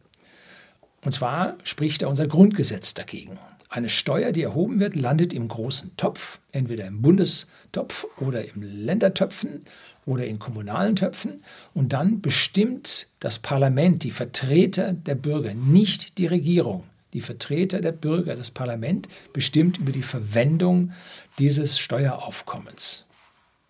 Und 1.04 1.12
zwar 1.12 1.56
spricht 1.62 2.02
da 2.02 2.06
unser 2.06 2.26
Grundgesetz 2.26 2.94
dagegen. 2.94 3.38
Eine 3.68 3.90
Steuer, 3.90 4.32
die 4.32 4.42
erhoben 4.42 4.80
wird, 4.80 4.96
landet 4.96 5.32
im 5.32 5.48
großen 5.48 5.96
Topf, 5.96 6.40
entweder 6.52 6.87
im 6.87 7.02
Bundestopf 7.02 8.06
oder 8.18 8.44
im 8.44 8.62
Ländertöpfen 8.62 9.62
oder 10.06 10.26
in 10.26 10.38
kommunalen 10.38 10.96
Töpfen. 10.96 11.42
Und 11.75 11.92
dann 11.92 12.22
bestimmt 12.22 13.08
das 13.20 13.38
Parlament, 13.38 14.04
die 14.04 14.10
Vertreter 14.10 14.94
der 14.94 15.16
Bürger, 15.16 15.52
nicht 15.54 16.16
die 16.16 16.26
Regierung. 16.26 16.84
Die 17.12 17.20
Vertreter 17.20 17.80
der 17.80 17.92
Bürger, 17.92 18.37
das 18.37 18.50
Parlament 18.50 19.08
bestimmt 19.32 19.78
über 19.78 19.92
die 19.92 20.02
Verwendung 20.02 20.92
dieses 21.38 21.78
Steueraufkommens. 21.78 23.04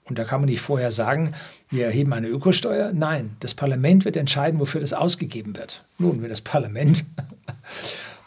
Und 0.04 0.18
da 0.18 0.24
kann 0.24 0.40
man 0.40 0.48
nicht 0.48 0.60
vorher 0.60 0.90
sagen, 0.90 1.34
wir 1.68 1.86
erheben 1.86 2.12
eine 2.12 2.28
Ökosteuer. 2.28 2.92
Nein, 2.92 3.36
das 3.40 3.54
Parlament 3.54 4.04
wird 4.04 4.16
entscheiden, 4.16 4.58
wofür 4.58 4.80
das 4.80 4.92
ausgegeben 4.92 5.56
wird. 5.56 5.84
Nun, 5.98 6.22
wenn 6.22 6.28
das 6.28 6.40
Parlament 6.40 7.04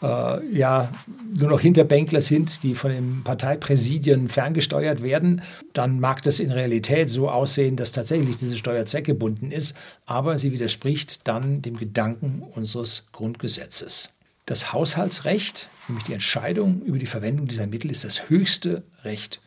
äh, 0.02 0.46
ja 0.56 0.92
nur 1.38 1.50
noch 1.50 1.60
Hinterbänkler 1.60 2.20
sind, 2.20 2.62
die 2.62 2.74
von 2.74 2.90
den 2.90 3.22
Parteipräsidien 3.24 4.28
ferngesteuert 4.28 5.02
werden, 5.02 5.42
dann 5.72 6.00
mag 6.00 6.22
das 6.22 6.38
in 6.38 6.50
Realität 6.50 7.08
so 7.08 7.30
aussehen, 7.30 7.76
dass 7.76 7.92
tatsächlich 7.92 8.36
diese 8.36 8.56
Steuer 8.56 8.84
zweckgebunden 8.84 9.50
ist, 9.50 9.76
aber 10.06 10.38
sie 10.38 10.52
widerspricht 10.52 11.26
dann 11.28 11.62
dem 11.62 11.76
Gedanken 11.76 12.42
unseres 12.54 13.06
Grundgesetzes. 13.12 14.10
Das 14.46 14.72
Haushaltsrecht, 14.72 15.68
nämlich 15.88 16.04
die 16.04 16.14
Entscheidung 16.14 16.82
über 16.82 16.98
die 16.98 17.06
Verwendung 17.06 17.46
dieser 17.46 17.66
Mittel, 17.66 17.90
ist 17.90 18.04
das 18.04 18.28
höchste 18.28 18.82
Recht 19.04 19.40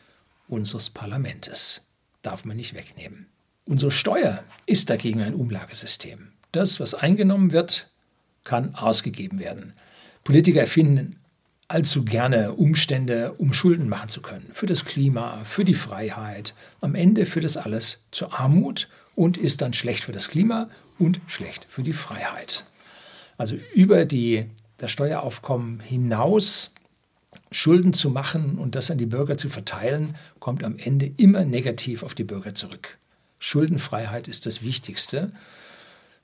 unseres 0.47 0.89
Parlaments. 0.89 1.81
Darf 2.21 2.45
man 2.45 2.57
nicht 2.57 2.73
wegnehmen. 2.73 3.27
Unsere 3.65 3.91
Steuer 3.91 4.43
ist 4.65 4.89
dagegen 4.89 5.21
ein 5.21 5.33
Umlagesystem. 5.33 6.31
Das, 6.51 6.79
was 6.79 6.95
eingenommen 6.95 7.51
wird, 7.51 7.89
kann 8.43 8.75
ausgegeben 8.75 9.39
werden. 9.39 9.73
Politiker 10.25 10.59
erfinden 10.59 11.15
allzu 11.67 12.03
gerne 12.03 12.53
Umstände, 12.53 13.33
um 13.33 13.53
Schulden 13.53 13.89
machen 13.89 14.09
zu 14.09 14.21
können. 14.21 14.45
Für 14.51 14.65
das 14.65 14.85
Klima, 14.85 15.43
für 15.45 15.65
die 15.65 15.73
Freiheit. 15.73 16.53
Am 16.81 16.95
Ende 16.95 17.25
führt 17.25 17.45
das 17.45 17.57
alles 17.57 18.01
zur 18.11 18.37
Armut 18.39 18.87
und 19.15 19.37
ist 19.37 19.61
dann 19.61 19.73
schlecht 19.73 20.03
für 20.03 20.11
das 20.11 20.27
Klima 20.27 20.69
und 20.99 21.19
schlecht 21.27 21.65
für 21.69 21.81
die 21.81 21.93
Freiheit. 21.93 22.65
Also 23.37 23.55
über 23.73 24.05
die, 24.05 24.45
das 24.77 24.91
Steueraufkommen 24.91 25.79
hinaus 25.79 26.73
Schulden 27.51 27.93
zu 27.93 28.09
machen 28.09 28.57
und 28.57 28.75
das 28.75 28.91
an 28.91 28.97
die 28.97 29.05
Bürger 29.05 29.37
zu 29.37 29.49
verteilen, 29.49 30.15
kommt 30.39 30.63
am 30.63 30.77
Ende 30.77 31.11
immer 31.17 31.45
negativ 31.45 32.03
auf 32.03 32.15
die 32.15 32.23
Bürger 32.23 32.53
zurück. 32.53 32.97
Schuldenfreiheit 33.39 34.27
ist 34.27 34.45
das 34.45 34.61
Wichtigste. 34.61 35.31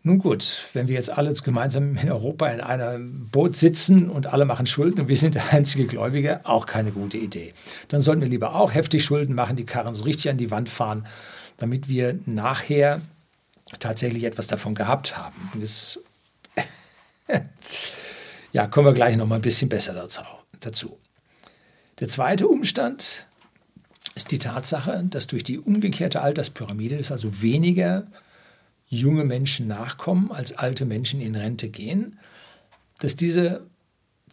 Nun 0.03 0.17
gut, 0.17 0.67
wenn 0.74 0.88
wir 0.88 0.96
jetzt 0.96 1.12
alle 1.12 1.31
gemeinsam 1.31 1.96
in 1.96 2.12
Europa 2.12 2.48
in 2.48 2.60
einem 2.60 3.27
Boot 3.27 3.55
sitzen 3.55 4.10
und 4.10 4.27
alle 4.27 4.46
machen 4.46 4.65
Schulden 4.65 5.01
und 5.01 5.08
wir 5.08 5.15
sind 5.15 5.36
der 5.36 5.53
einzige 5.53 5.86
Gläubige, 5.86 6.43
auch 6.43 6.65
keine 6.65 6.91
gute 6.91 7.17
Idee. 7.17 7.53
Dann 7.88 8.01
sollten 8.01 8.22
wir 8.22 8.27
lieber 8.27 8.55
auch 8.55 8.74
heftig 8.74 9.03
Schulden 9.03 9.36
machen, 9.36 9.55
die 9.55 9.65
Karren 9.65 9.93
so 9.93 10.03
richtig 10.03 10.31
an 10.31 10.38
die 10.38 10.50
Wand 10.50 10.70
fahren, 10.70 11.05
damit 11.58 11.88
wir 11.88 12.17
nachher 12.25 13.01
tatsächlich 13.79 14.24
etwas 14.24 14.48
davon 14.48 14.74
gehabt 14.74 15.17
haben. 15.17 15.51
Und 15.53 15.62
das 15.62 16.00
ja, 18.51 18.65
kommen 18.65 18.88
wir 18.88 18.93
gleich 18.93 19.15
noch 19.17 19.27
mal 19.27 19.36
ein 19.36 19.41
bisschen 19.41 19.70
besser 19.70 19.93
dazu. 20.60 20.98
Der 22.00 22.08
zweite 22.08 22.48
Umstand 22.48 23.27
ist 24.15 24.31
die 24.31 24.39
Tatsache, 24.39 25.03
dass 25.08 25.27
durch 25.27 25.43
die 25.43 25.60
umgekehrte 25.60 26.24
Alterspyramide, 26.24 26.98
das 26.98 27.12
also 27.12 27.43
weniger 27.43 28.08
junge 28.91 29.24
Menschen 29.24 29.67
nachkommen, 29.67 30.31
als 30.31 30.53
alte 30.53 30.86
Menschen 30.86 31.21
in 31.21 31.36
Rente 31.36 31.69
gehen, 31.69 32.19
dass 33.00 33.15
diese 33.15 33.65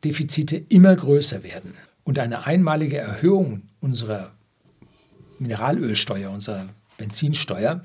Defizite 0.04 0.56
immer 0.68 0.94
größer 0.94 1.42
werden. 1.44 1.72
Und 2.04 2.18
eine 2.18 2.44
einmalige 2.44 2.98
Erhöhung 2.98 3.62
unserer 3.80 4.32
Mineralölsteuer, 5.38 6.30
unserer 6.30 6.66
Benzinsteuer, 6.96 7.84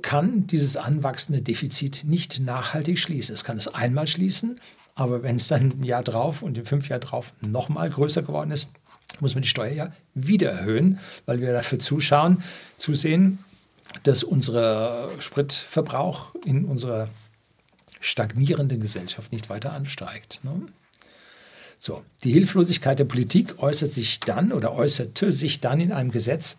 kann 0.00 0.46
dieses 0.46 0.76
anwachsende 0.76 1.42
Defizit 1.42 2.04
nicht 2.06 2.40
nachhaltig 2.40 2.98
schließen. 2.98 3.34
Es 3.34 3.42
kann 3.42 3.58
es 3.58 3.68
einmal 3.68 4.06
schließen, 4.06 4.60
aber 4.94 5.22
wenn 5.22 5.36
es 5.36 5.48
dann 5.48 5.72
ein 5.72 5.82
Jahr 5.82 6.02
drauf 6.02 6.42
und 6.42 6.56
in 6.56 6.66
fünf 6.66 6.88
Jahren 6.88 7.00
drauf 7.00 7.32
nochmal 7.40 7.90
größer 7.90 8.22
geworden 8.22 8.52
ist, 8.52 8.70
muss 9.20 9.34
man 9.34 9.42
die 9.42 9.48
Steuer 9.48 9.72
ja 9.72 9.92
wieder 10.14 10.50
erhöhen, 10.50 10.98
weil 11.26 11.40
wir 11.40 11.52
dafür 11.52 11.78
zuschauen, 11.78 12.42
zusehen, 12.78 13.38
dass 14.02 14.24
unser 14.24 15.08
Spritverbrauch 15.20 16.34
in 16.44 16.64
unserer 16.64 17.08
stagnierenden 18.00 18.80
Gesellschaft 18.80 19.32
nicht 19.32 19.48
weiter 19.48 19.72
ansteigt. 19.72 20.40
Ne? 20.42 20.66
So, 21.78 22.02
die 22.22 22.32
Hilflosigkeit 22.32 22.98
der 22.98 23.04
Politik 23.04 23.62
äußert 23.62 23.92
sich 23.92 24.20
dann 24.20 24.52
oder 24.52 24.72
äußerte 24.72 25.32
sich 25.32 25.60
dann 25.60 25.80
in 25.80 25.92
einem 25.92 26.10
Gesetz 26.10 26.58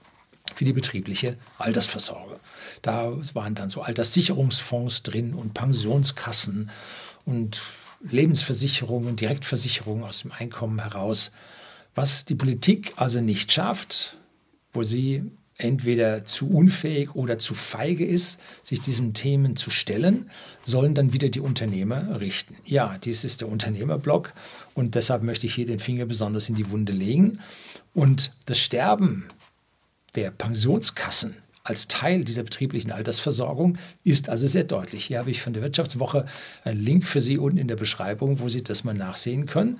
für 0.53 0.65
die 0.65 0.73
betriebliche 0.73 1.37
Altersversorgung. 1.57 2.39
Da 2.81 3.11
waren 3.33 3.55
dann 3.55 3.69
so 3.69 3.81
Alterssicherungsfonds 3.81 5.03
drin 5.03 5.33
und 5.33 5.53
Pensionskassen 5.53 6.69
und 7.25 7.61
Lebensversicherungen, 8.01 9.15
Direktversicherungen 9.15 10.03
aus 10.03 10.21
dem 10.21 10.31
Einkommen 10.31 10.79
heraus. 10.79 11.31
Was 11.95 12.25
die 12.25 12.35
Politik 12.35 12.93
also 12.97 13.21
nicht 13.21 13.51
schafft, 13.51 14.17
wo 14.73 14.83
sie 14.83 15.23
entweder 15.57 16.25
zu 16.25 16.49
unfähig 16.49 17.15
oder 17.15 17.37
zu 17.37 17.53
feige 17.53 18.05
ist, 18.05 18.41
sich 18.61 18.81
diesen 18.81 19.13
Themen 19.13 19.55
zu 19.55 19.69
stellen, 19.69 20.29
sollen 20.65 20.93
dann 20.93 21.13
wieder 21.13 21.29
die 21.29 21.39
Unternehmer 21.39 22.19
richten. 22.19 22.55
Ja, 22.65 22.97
dies 23.03 23.23
ist 23.23 23.41
der 23.41 23.47
Unternehmerblock 23.47 24.33
und 24.73 24.95
deshalb 24.95 25.23
möchte 25.23 25.47
ich 25.47 25.55
hier 25.55 25.65
den 25.65 25.79
Finger 25.79 26.05
besonders 26.05 26.49
in 26.49 26.55
die 26.55 26.69
Wunde 26.71 26.91
legen. 26.91 27.39
Und 27.93 28.33
das 28.45 28.59
Sterben 28.59 29.27
der 30.15 30.31
Pensionskassen 30.31 31.35
als 31.63 31.87
Teil 31.87 32.23
dieser 32.23 32.43
betrieblichen 32.43 32.91
Altersversorgung 32.91 33.77
ist 34.03 34.29
also 34.29 34.45
sehr 34.45 34.65
deutlich. 34.65 35.05
Hier 35.05 35.19
habe 35.19 35.31
ich 35.31 35.41
von 35.41 35.53
der 35.53 35.63
Wirtschaftswoche 35.63 36.25
einen 36.63 36.83
Link 36.83 37.07
für 37.07 37.21
Sie 37.21 37.37
unten 37.39 37.57
in 37.57 37.67
der 37.67 37.75
Beschreibung, 37.75 38.39
wo 38.39 38.49
Sie 38.49 38.61
das 38.61 38.83
mal 38.83 38.93
nachsehen 38.93 39.47
können. 39.47 39.79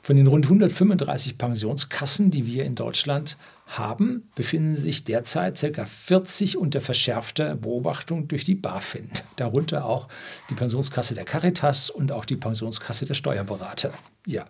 Von 0.00 0.16
den 0.16 0.26
rund 0.26 0.46
135 0.46 1.38
Pensionskassen, 1.38 2.32
die 2.32 2.44
wir 2.44 2.64
in 2.64 2.74
Deutschland 2.74 3.36
haben, 3.78 4.30
befinden 4.34 4.76
sich 4.76 5.04
derzeit 5.04 5.60
ca. 5.60 5.86
40 5.86 6.56
unter 6.56 6.80
verschärfter 6.80 7.56
Beobachtung 7.56 8.28
durch 8.28 8.44
die 8.44 8.54
BaFin. 8.54 9.10
Darunter 9.36 9.84
auch 9.84 10.08
die 10.50 10.54
Pensionskasse 10.54 11.14
der 11.14 11.24
Caritas 11.24 11.90
und 11.90 12.12
auch 12.12 12.24
die 12.24 12.36
Pensionskasse 12.36 13.04
der 13.04 13.14
Steuerberater. 13.14 13.92
Ja, 14.26 14.46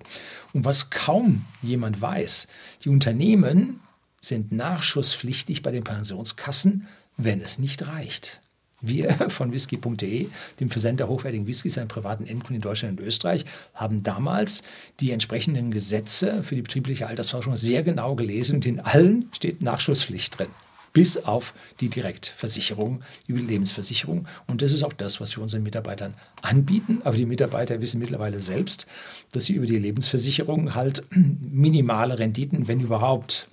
und 0.52 0.64
was 0.64 0.90
kaum 0.90 1.44
jemand 1.62 2.00
weiß, 2.00 2.48
die 2.84 2.88
Unternehmen 2.88 3.80
sind 4.20 4.52
nachschusspflichtig 4.52 5.62
bei 5.62 5.70
den 5.70 5.84
Pensionskassen, 5.84 6.86
wenn 7.16 7.40
es 7.40 7.58
nicht 7.58 7.86
reicht. 7.86 8.40
Wir 8.82 9.10
von 9.28 9.52
whisky.de, 9.52 10.28
dem 10.60 10.68
Versender 10.68 11.08
hochwertigen 11.08 11.46
Whiskys 11.46 11.78
an 11.78 11.88
privaten 11.88 12.26
Endkunden 12.26 12.56
in 12.56 12.60
Deutschland 12.62 13.00
und 13.00 13.06
Österreich, 13.06 13.44
haben 13.74 14.02
damals 14.02 14.62
die 15.00 15.12
entsprechenden 15.12 15.70
Gesetze 15.70 16.42
für 16.42 16.56
die 16.56 16.62
betriebliche 16.62 17.06
Altersforschung 17.06 17.56
sehr 17.56 17.82
genau 17.82 18.14
gelesen 18.14 18.56
und 18.56 18.66
in 18.66 18.80
allen 18.80 19.28
steht 19.32 19.62
Nachschusspflicht 19.62 20.38
drin. 20.38 20.48
Bis 20.92 21.16
auf 21.16 21.54
die 21.80 21.88
Direktversicherung, 21.88 23.02
die 23.26 23.32
Lebensversicherung. 23.32 24.26
Und 24.46 24.60
das 24.60 24.74
ist 24.74 24.82
auch 24.82 24.92
das, 24.92 25.22
was 25.22 25.34
wir 25.36 25.42
unseren 25.42 25.62
Mitarbeitern 25.62 26.12
anbieten. 26.42 27.00
Aber 27.04 27.16
die 27.16 27.24
Mitarbeiter 27.24 27.80
wissen 27.80 27.98
mittlerweile 27.98 28.40
selbst, 28.40 28.86
dass 29.32 29.46
sie 29.46 29.54
über 29.54 29.64
die 29.64 29.78
Lebensversicherung 29.78 30.74
halt 30.74 31.04
minimale 31.10 32.18
Renditen, 32.18 32.68
wenn 32.68 32.80
überhaupt, 32.80 33.48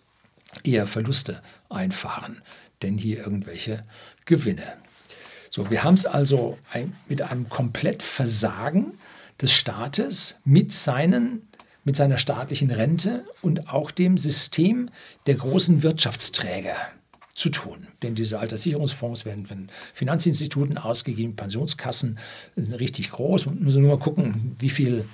eher 0.64 0.88
Verluste 0.88 1.42
einfahren, 1.70 2.42
denn 2.82 2.98
hier 2.98 3.20
irgendwelche 3.20 3.86
Gewinne. 4.26 4.64
So, 5.50 5.70
wir 5.70 5.84
haben 5.84 5.96
es 5.96 6.06
also 6.06 6.58
ein, 6.72 6.96
mit 7.08 7.22
einem 7.22 7.50
Komplettversagen 7.50 8.94
des 9.42 9.52
Staates 9.52 10.36
mit, 10.46 10.74
seinen, 10.74 11.48
mit 11.84 11.96
seiner 11.96 12.18
staatlichen 12.18 12.72
Rente 12.72 13.26
und 13.42 13.70
auch 13.70 13.92
dem 13.92 14.18
System 14.18 14.90
der 15.26 15.36
großen 15.36 15.82
Wirtschaftsträger 15.82 16.76
zu 17.34 17.50
tun. 17.50 17.88
Denn 18.04 18.16
diese 18.16 18.40
Alterssicherungsfonds 18.40 19.26
werden 19.26 19.46
von 19.46 19.70
Finanzinstituten 19.94 20.78
ausgegeben, 20.78 21.36
Pensionskassen 21.36 22.20
richtig 22.58 23.12
groß. 23.12 23.46
Man 23.46 23.64
muss 23.64 23.76
nur 23.76 23.96
mal 23.96 24.00
gucken, 24.00 24.56
wie 24.60 24.70
viel 24.70 25.06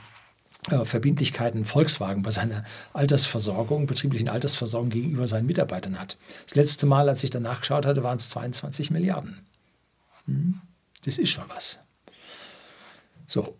äh, 0.72 0.84
Verbindlichkeiten 0.84 1.64
Volkswagen 1.64 2.24
bei 2.24 2.32
seiner 2.32 2.64
Altersversorgung, 2.94 3.86
betrieblichen 3.86 4.28
Altersversorgung 4.28 4.90
gegenüber 4.90 5.28
seinen 5.28 5.46
Mitarbeitern 5.46 6.00
hat. 6.00 6.18
Das 6.48 6.56
letzte 6.56 6.88
Mal, 6.88 7.08
als 7.08 7.24
ich 7.24 7.30
danach 7.30 7.60
geschaut 7.60 7.86
hatte, 7.86 8.02
waren 8.04 8.18
es 8.18 8.30
22 8.30 8.90
Milliarden. 8.90 9.46
Hm? 10.26 10.62
Das 11.04 11.18
ist 11.18 11.30
schon 11.30 11.46
was. 11.50 11.80
So. 13.28 13.56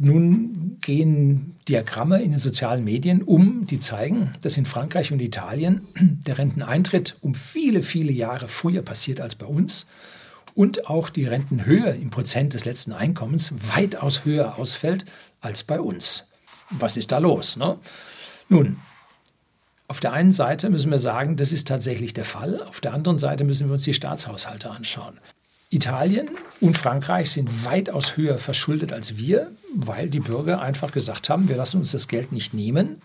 Nun 0.00 0.78
gehen 0.80 1.56
Diagramme 1.68 2.22
in 2.22 2.30
den 2.30 2.38
sozialen 2.38 2.84
Medien 2.84 3.22
um, 3.22 3.66
die 3.66 3.80
zeigen, 3.80 4.30
dass 4.42 4.56
in 4.56 4.64
Frankreich 4.64 5.12
und 5.12 5.20
Italien 5.20 5.86
der 5.98 6.38
Renteneintritt 6.38 7.16
um 7.20 7.34
viele, 7.34 7.82
viele 7.82 8.12
Jahre 8.12 8.48
früher 8.48 8.82
passiert 8.82 9.20
als 9.20 9.34
bei 9.34 9.46
uns 9.46 9.86
und 10.54 10.88
auch 10.88 11.08
die 11.10 11.24
Rentenhöhe 11.24 11.90
im 11.90 12.10
Prozent 12.10 12.54
des 12.54 12.64
letzten 12.64 12.92
Einkommens 12.92 13.52
weitaus 13.76 14.24
höher 14.24 14.56
ausfällt 14.56 15.04
als 15.40 15.64
bei 15.64 15.80
uns. 15.80 16.28
Was 16.70 16.96
ist 16.96 17.12
da 17.12 17.18
los? 17.18 17.56
Ne? 17.56 17.78
Nun, 18.48 18.76
auf 19.88 20.00
der 20.00 20.12
einen 20.12 20.32
Seite 20.32 20.68
müssen 20.68 20.90
wir 20.90 20.98
sagen, 20.98 21.36
das 21.36 21.50
ist 21.50 21.66
tatsächlich 21.66 22.12
der 22.12 22.26
Fall. 22.26 22.62
Auf 22.62 22.80
der 22.80 22.92
anderen 22.92 23.18
Seite 23.18 23.44
müssen 23.44 23.68
wir 23.68 23.72
uns 23.72 23.84
die 23.84 23.94
Staatshaushalte 23.94 24.70
anschauen. 24.70 25.18
Italien 25.70 26.30
und 26.60 26.78
Frankreich 26.78 27.30
sind 27.30 27.64
weitaus 27.64 28.16
höher 28.16 28.38
verschuldet 28.38 28.92
als 28.92 29.16
wir, 29.16 29.50
weil 29.74 30.08
die 30.10 30.20
Bürger 30.20 30.60
einfach 30.60 30.92
gesagt 30.92 31.28
haben, 31.28 31.48
wir 31.48 31.56
lassen 31.56 31.78
uns 31.78 31.92
das 31.92 32.08
Geld 32.08 32.32
nicht 32.32 32.54
nehmen. 32.54 33.02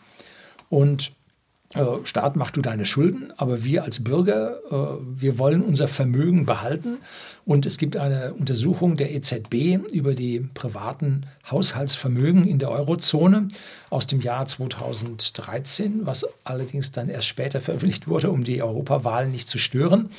Und 0.70 1.12
äh, 1.76 1.84
Staat, 2.04 2.36
mach 2.36 2.52
du 2.52 2.62
deine 2.62 2.86
Schulden, 2.86 3.34
aber 3.38 3.64
wir 3.64 3.84
als 3.84 4.04
Bürger, 4.04 4.58
äh, 4.70 5.04
wir 5.20 5.40
wollen 5.40 5.62
unser 5.62 5.88
Vermögen 5.88 6.46
behalten. 6.46 7.00
Und 7.46 7.66
es 7.66 7.78
gibt 7.78 7.98
eine 7.98 8.34
Untersuchung 8.36 8.96
der 8.96 9.14
EZB 9.14 9.92
über 9.92 10.14
die 10.14 10.40
privaten 10.54 11.26
Haushaltsvermögen 11.50 12.48
in 12.48 12.60
der 12.60 12.72
Eurozone 12.72 13.50
aus 13.90 14.08
dem 14.08 14.22
Jahr 14.22 14.46
2013, 14.46 16.06
was 16.06 16.26
allerdings 16.46 16.92
dann 16.92 17.10
erst 17.10 17.28
später 17.28 17.60
veröffentlicht 17.60 18.08
wurde, 18.08 18.32
um 18.32 18.44
die 18.44 18.62
Europawahlen 18.62 19.32
nicht 19.32 19.50
zu 19.50 19.58
stören, 19.58 20.10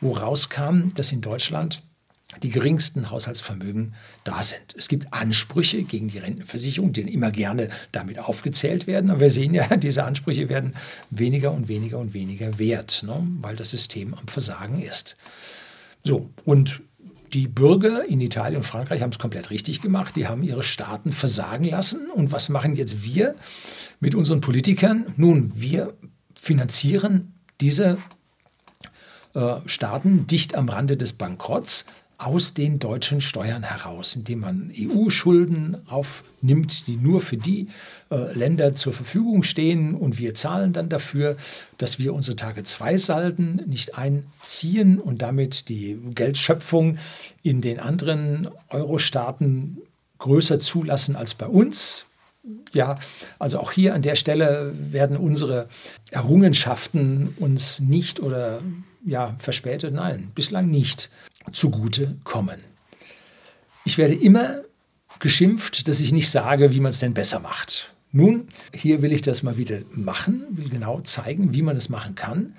wo 0.00 0.12
rauskam, 0.12 0.88
dass 0.94 1.12
in 1.12 1.20
Deutschland 1.20 1.82
die 2.42 2.50
geringsten 2.50 3.10
Haushaltsvermögen 3.10 3.94
da 4.24 4.42
sind. 4.42 4.74
Es 4.76 4.88
gibt 4.88 5.12
Ansprüche 5.12 5.82
gegen 5.82 6.08
die 6.08 6.18
Rentenversicherung, 6.18 6.92
die 6.92 7.02
immer 7.02 7.30
gerne 7.30 7.68
damit 7.92 8.18
aufgezählt 8.18 8.86
werden. 8.86 9.10
Aber 9.10 9.20
wir 9.20 9.30
sehen 9.30 9.54
ja, 9.54 9.76
diese 9.76 10.04
Ansprüche 10.04 10.48
werden 10.48 10.74
weniger 11.10 11.52
und 11.52 11.68
weniger 11.68 11.98
und 11.98 12.14
weniger 12.14 12.58
wert, 12.58 13.02
ne? 13.06 13.26
weil 13.40 13.56
das 13.56 13.70
System 13.70 14.14
am 14.14 14.28
Versagen 14.28 14.80
ist. 14.80 15.16
So, 16.04 16.30
und 16.44 16.82
die 17.32 17.48
Bürger 17.48 18.04
in 18.04 18.20
Italien 18.20 18.58
und 18.58 18.64
Frankreich 18.64 19.00
haben 19.02 19.10
es 19.10 19.18
komplett 19.18 19.50
richtig 19.50 19.80
gemacht. 19.80 20.16
Die 20.16 20.26
haben 20.26 20.42
ihre 20.42 20.62
Staaten 20.62 21.12
versagen 21.12 21.64
lassen. 21.64 22.10
Und 22.10 22.30
was 22.30 22.48
machen 22.48 22.74
jetzt 22.74 23.04
wir 23.04 23.34
mit 24.00 24.14
unseren 24.14 24.40
Politikern? 24.40 25.06
Nun, 25.16 25.52
wir 25.54 25.94
finanzieren 26.38 27.34
diese 27.60 27.96
äh, 29.34 29.56
Staaten 29.64 30.26
dicht 30.26 30.54
am 30.54 30.68
Rande 30.68 30.96
des 30.96 31.14
Bankrotts 31.14 31.86
aus 32.22 32.54
den 32.54 32.78
deutschen 32.78 33.20
Steuern 33.20 33.64
heraus, 33.64 34.14
indem 34.14 34.40
man 34.40 34.72
EU-Schulden 34.76 35.76
aufnimmt, 35.88 36.86
die 36.86 36.96
nur 36.96 37.20
für 37.20 37.36
die 37.36 37.68
äh, 38.10 38.32
Länder 38.32 38.74
zur 38.74 38.92
Verfügung 38.92 39.42
stehen. 39.42 39.94
Und 39.94 40.18
wir 40.18 40.34
zahlen 40.34 40.72
dann 40.72 40.88
dafür, 40.88 41.36
dass 41.78 41.98
wir 41.98 42.14
unsere 42.14 42.36
Tage-2-Salden 42.36 43.62
nicht 43.66 43.96
einziehen 43.96 45.00
und 45.00 45.22
damit 45.22 45.68
die 45.68 45.98
Geldschöpfung 46.14 46.98
in 47.42 47.60
den 47.60 47.80
anderen 47.80 48.48
Euro-Staaten 48.68 49.78
größer 50.18 50.60
zulassen 50.60 51.16
als 51.16 51.34
bei 51.34 51.46
uns. 51.46 52.06
Ja, 52.72 52.98
also 53.38 53.58
auch 53.58 53.72
hier 53.72 53.94
an 53.94 54.02
der 54.02 54.16
Stelle 54.16 54.72
werden 54.76 55.16
unsere 55.16 55.68
Errungenschaften 56.10 57.34
uns 57.38 57.80
nicht 57.80 58.20
oder 58.20 58.60
ja, 59.04 59.34
verspätet, 59.38 59.92
nein, 59.92 60.30
bislang 60.34 60.70
nicht 60.70 61.10
zugute 61.50 62.16
kommen. 62.24 62.60
Ich 63.84 63.98
werde 63.98 64.14
immer 64.14 64.62
geschimpft, 65.18 65.88
dass 65.88 66.00
ich 66.00 66.12
nicht 66.12 66.30
sage, 66.30 66.72
wie 66.72 66.80
man 66.80 66.90
es 66.90 67.00
denn 67.00 67.14
besser 67.14 67.40
macht. 67.40 67.92
Nun, 68.12 68.48
hier 68.74 69.02
will 69.02 69.12
ich 69.12 69.22
das 69.22 69.42
mal 69.42 69.56
wieder 69.56 69.78
machen, 69.94 70.46
will 70.50 70.68
genau 70.68 71.00
zeigen, 71.00 71.54
wie 71.54 71.62
man 71.62 71.76
es 71.76 71.88
machen 71.88 72.14
kann. 72.14 72.54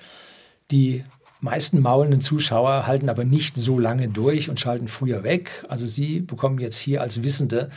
Die 0.71 1.03
meisten 1.41 1.79
maulenden 1.81 2.21
Zuschauer 2.21 2.87
halten 2.87 3.09
aber 3.09 3.23
nicht 3.23 3.57
so 3.57 3.77
lange 3.77 4.07
durch 4.07 4.49
und 4.49 4.59
schalten 4.59 4.87
früher 4.87 5.23
weg. 5.23 5.63
Also 5.69 5.85
Sie 5.85 6.21
bekommen 6.21 6.59
jetzt 6.59 6.77
hier 6.77 7.01
als 7.01 7.21
Wissende 7.21 7.69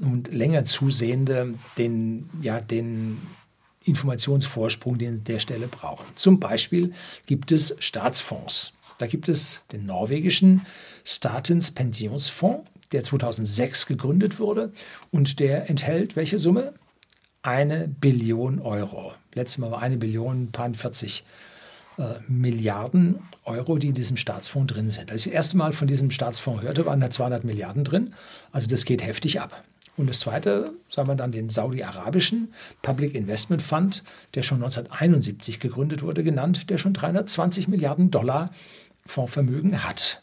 und 0.00 0.32
länger 0.32 0.64
Zusehende 0.64 1.54
den, 1.78 2.28
ja, 2.42 2.60
den 2.60 3.18
Informationsvorsprung, 3.84 4.98
den 4.98 5.14
Sie 5.14 5.20
an 5.20 5.24
der 5.24 5.38
Stelle 5.38 5.68
brauchen. 5.68 6.06
Zum 6.16 6.40
Beispiel 6.40 6.92
gibt 7.26 7.52
es 7.52 7.76
Staatsfonds. 7.78 8.73
Da 8.98 9.06
gibt 9.06 9.28
es 9.28 9.60
den 9.72 9.86
norwegischen 9.86 10.62
Statens 11.04 11.70
Pensionsfonds, 11.70 12.70
der 12.92 13.02
2006 13.02 13.86
gegründet 13.86 14.38
wurde 14.38 14.72
und 15.10 15.40
der 15.40 15.68
enthält 15.68 16.16
welche 16.16 16.38
Summe? 16.38 16.74
Eine 17.42 17.88
Billion 17.88 18.60
Euro. 18.60 19.12
Letztes 19.34 19.58
Mal 19.58 19.70
war 19.70 19.82
eine 19.82 19.96
Billion, 19.96 20.50
paar 20.50 20.72
40 20.72 21.24
äh, 21.98 22.14
Milliarden 22.26 23.20
Euro, 23.44 23.78
die 23.78 23.88
in 23.88 23.94
diesem 23.94 24.16
Staatsfonds 24.16 24.72
drin 24.72 24.90
sind. 24.90 25.12
Als 25.12 25.26
ich 25.26 25.32
das 25.32 25.34
erste 25.34 25.56
Mal 25.56 25.72
von 25.72 25.86
diesem 25.86 26.10
Staatsfonds 26.10 26.62
hörte, 26.62 26.86
waren 26.86 27.00
da 27.00 27.10
200 27.10 27.44
Milliarden 27.44 27.84
drin. 27.84 28.14
Also 28.52 28.68
das 28.68 28.84
geht 28.84 29.04
heftig 29.04 29.40
ab. 29.40 29.62
Und 29.96 30.08
das 30.08 30.20
zweite, 30.20 30.72
sagen 30.88 31.08
wir 31.08 31.14
dann 31.14 31.30
den 31.30 31.48
saudi-arabischen 31.48 32.52
Public 32.82 33.14
Investment 33.14 33.62
Fund, 33.62 34.02
der 34.34 34.42
schon 34.42 34.58
1971 34.58 35.60
gegründet 35.60 36.02
wurde, 36.02 36.24
genannt, 36.24 36.68
der 36.70 36.78
schon 36.78 36.94
320 36.94 37.68
Milliarden 37.68 38.10
Dollar 38.10 38.50
Fondsvermögen 39.06 39.84
hat. 39.84 40.22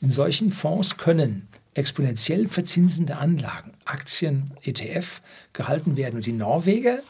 In 0.00 0.10
solchen 0.10 0.50
Fonds 0.50 0.96
können 0.96 1.48
exponentiell 1.74 2.48
verzinsende 2.48 3.18
Anlagen, 3.18 3.72
Aktien, 3.84 4.52
ETF, 4.62 5.20
gehalten 5.52 5.96
werden. 5.96 6.16
Und 6.16 6.26
die 6.26 6.32
Norweger 6.32 7.00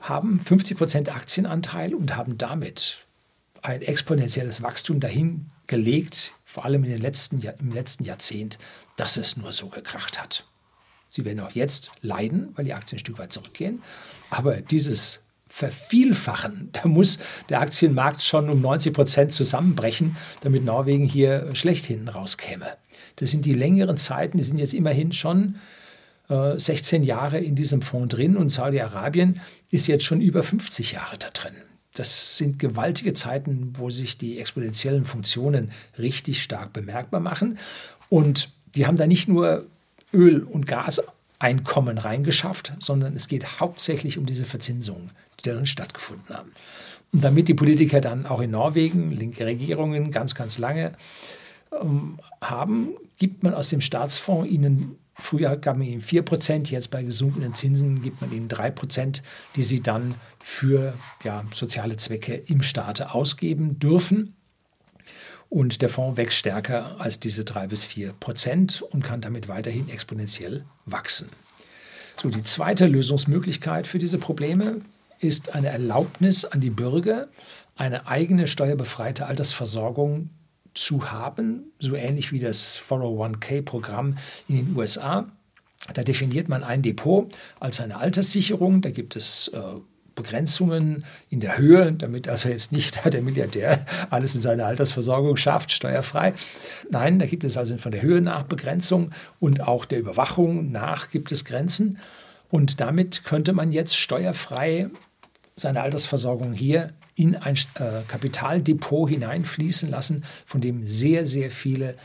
haben 0.00 0.38
50 0.38 0.76
Prozent 0.76 1.14
Aktienanteil 1.14 1.94
und 1.94 2.16
haben 2.16 2.38
damit 2.38 3.06
ein 3.62 3.82
exponentielles 3.82 4.62
Wachstum 4.62 5.00
dahin 5.00 5.50
gelegt, 5.66 6.32
vor 6.44 6.64
allem 6.64 6.84
in 6.84 6.90
den 6.90 7.00
letzten, 7.00 7.40
im 7.40 7.72
letzten 7.72 8.04
Jahrzehnt, 8.04 8.58
dass 8.96 9.16
es 9.16 9.36
nur 9.36 9.52
so 9.52 9.68
gekracht 9.68 10.20
hat. 10.20 10.44
Sie 11.14 11.24
werden 11.24 11.38
auch 11.38 11.52
jetzt 11.52 11.92
leiden, 12.00 12.48
weil 12.56 12.64
die 12.64 12.74
Aktien 12.74 12.96
ein 12.96 12.98
Stück 12.98 13.18
weit 13.18 13.32
zurückgehen. 13.32 13.80
Aber 14.30 14.60
dieses 14.60 15.22
vervielfachen. 15.46 16.70
Da 16.72 16.88
muss 16.88 17.20
der 17.48 17.60
Aktienmarkt 17.60 18.20
schon 18.20 18.50
um 18.50 18.60
90 18.60 18.92
Prozent 18.92 19.32
zusammenbrechen, 19.32 20.16
damit 20.40 20.64
Norwegen 20.64 21.04
hier 21.04 21.54
schlecht 21.54 21.86
hinten 21.86 22.08
rauskäme. 22.08 22.66
Das 23.14 23.30
sind 23.30 23.46
die 23.46 23.54
längeren 23.54 23.96
Zeiten, 23.96 24.38
die 24.38 24.42
sind 24.42 24.58
jetzt 24.58 24.74
immerhin 24.74 25.12
schon 25.12 25.54
äh, 26.28 26.58
16 26.58 27.04
Jahre 27.04 27.38
in 27.38 27.54
diesem 27.54 27.80
Fonds 27.80 28.12
drin 28.12 28.36
und 28.36 28.48
Saudi-Arabien 28.48 29.40
ist 29.70 29.86
jetzt 29.86 30.04
schon 30.04 30.20
über 30.20 30.42
50 30.42 30.90
Jahre 30.90 31.16
da 31.16 31.30
drin. 31.30 31.54
Das 31.94 32.36
sind 32.38 32.58
gewaltige 32.58 33.14
Zeiten, 33.14 33.74
wo 33.76 33.88
sich 33.88 34.18
die 34.18 34.40
exponentiellen 34.40 35.04
Funktionen 35.04 35.70
richtig 35.96 36.42
stark 36.42 36.72
bemerkbar 36.72 37.20
machen. 37.20 37.58
Und 38.08 38.48
die 38.74 38.88
haben 38.88 38.96
da 38.96 39.06
nicht 39.06 39.28
nur 39.28 39.68
Öl- 40.14 40.42
und 40.42 40.66
Gaseinkommen 40.66 41.98
reingeschafft, 41.98 42.72
sondern 42.78 43.14
es 43.14 43.28
geht 43.28 43.60
hauptsächlich 43.60 44.18
um 44.18 44.26
diese 44.26 44.44
Verzinsungen, 44.44 45.10
die 45.38 45.48
darin 45.48 45.66
stattgefunden 45.66 46.34
haben. 46.34 46.52
Und 47.12 47.22
damit 47.22 47.48
die 47.48 47.54
Politiker 47.54 48.00
dann 48.00 48.26
auch 48.26 48.40
in 48.40 48.50
Norwegen, 48.50 49.12
linke 49.12 49.44
Regierungen, 49.46 50.10
ganz, 50.10 50.34
ganz 50.34 50.58
lange 50.58 50.92
ähm, 51.80 52.18
haben, 52.40 52.88
gibt 53.18 53.42
man 53.42 53.54
aus 53.54 53.68
dem 53.70 53.80
Staatsfonds 53.80 54.50
ihnen 54.50 54.96
Früher 55.16 55.56
gab 55.56 55.76
man 55.76 55.86
ihnen 55.86 56.02
4%, 56.02 56.70
jetzt 56.70 56.90
bei 56.90 57.04
gesunkenen 57.04 57.54
Zinsen 57.54 58.02
gibt 58.02 58.20
man 58.20 58.32
ihnen 58.32 58.48
3%, 58.48 59.22
die 59.54 59.62
sie 59.62 59.80
dann 59.80 60.14
für 60.40 60.92
ja, 61.22 61.44
soziale 61.52 61.96
Zwecke 61.96 62.34
im 62.34 62.62
Staate 62.62 63.14
ausgeben 63.14 63.78
dürfen. 63.78 64.34
Und 65.54 65.82
der 65.82 65.88
Fonds 65.88 66.16
wächst 66.16 66.38
stärker 66.38 66.96
als 66.98 67.20
diese 67.20 67.44
3 67.44 67.68
bis 67.68 67.84
4 67.84 68.12
Prozent 68.14 68.82
und 68.82 69.04
kann 69.04 69.20
damit 69.20 69.46
weiterhin 69.46 69.88
exponentiell 69.88 70.64
wachsen. 70.84 71.28
So, 72.20 72.28
die 72.28 72.42
zweite 72.42 72.88
Lösungsmöglichkeit 72.88 73.86
für 73.86 74.00
diese 74.00 74.18
Probleme 74.18 74.80
ist 75.20 75.54
eine 75.54 75.68
Erlaubnis 75.68 76.44
an 76.44 76.60
die 76.60 76.70
Bürger, 76.70 77.28
eine 77.76 78.08
eigene 78.08 78.48
steuerbefreite 78.48 79.26
Altersversorgung 79.26 80.30
zu 80.74 81.12
haben, 81.12 81.70
so 81.78 81.94
ähnlich 81.94 82.32
wie 82.32 82.40
das 82.40 82.76
401k-Programm 82.76 84.16
in 84.48 84.56
den 84.56 84.76
USA. 84.76 85.30
Da 85.94 86.02
definiert 86.02 86.48
man 86.48 86.64
ein 86.64 86.82
Depot 86.82 87.32
als 87.60 87.78
eine 87.78 87.98
Alterssicherung. 87.98 88.80
Da 88.80 88.90
gibt 88.90 89.14
es 89.14 89.46
äh, 89.54 89.60
Begrenzungen 90.14 91.04
in 91.28 91.40
der 91.40 91.58
Höhe, 91.58 91.92
damit 91.92 92.28
also 92.28 92.48
jetzt 92.48 92.72
nicht 92.72 93.04
der 93.12 93.22
Milliardär 93.22 93.84
alles 94.10 94.34
in 94.34 94.40
seiner 94.40 94.66
Altersversorgung 94.66 95.36
schafft, 95.36 95.72
steuerfrei. 95.72 96.34
Nein, 96.90 97.18
da 97.18 97.26
gibt 97.26 97.44
es 97.44 97.56
also 97.56 97.76
von 97.78 97.92
der 97.92 98.02
Höhe 98.02 98.20
nach 98.20 98.44
Begrenzung 98.44 99.10
und 99.40 99.60
auch 99.62 99.84
der 99.84 99.98
Überwachung 99.98 100.70
nach 100.70 101.10
gibt 101.10 101.32
es 101.32 101.44
Grenzen. 101.44 101.98
Und 102.50 102.80
damit 102.80 103.24
könnte 103.24 103.52
man 103.52 103.72
jetzt 103.72 103.96
steuerfrei 103.96 104.88
seine 105.56 105.82
Altersversorgung 105.82 106.52
hier 106.52 106.92
in 107.14 107.36
ein 107.36 107.56
äh, 107.74 108.02
Kapitaldepot 108.08 109.08
hineinfließen 109.08 109.90
lassen, 109.90 110.24
von 110.46 110.60
dem 110.60 110.86
sehr, 110.86 111.26
sehr 111.26 111.50
viele 111.50 111.96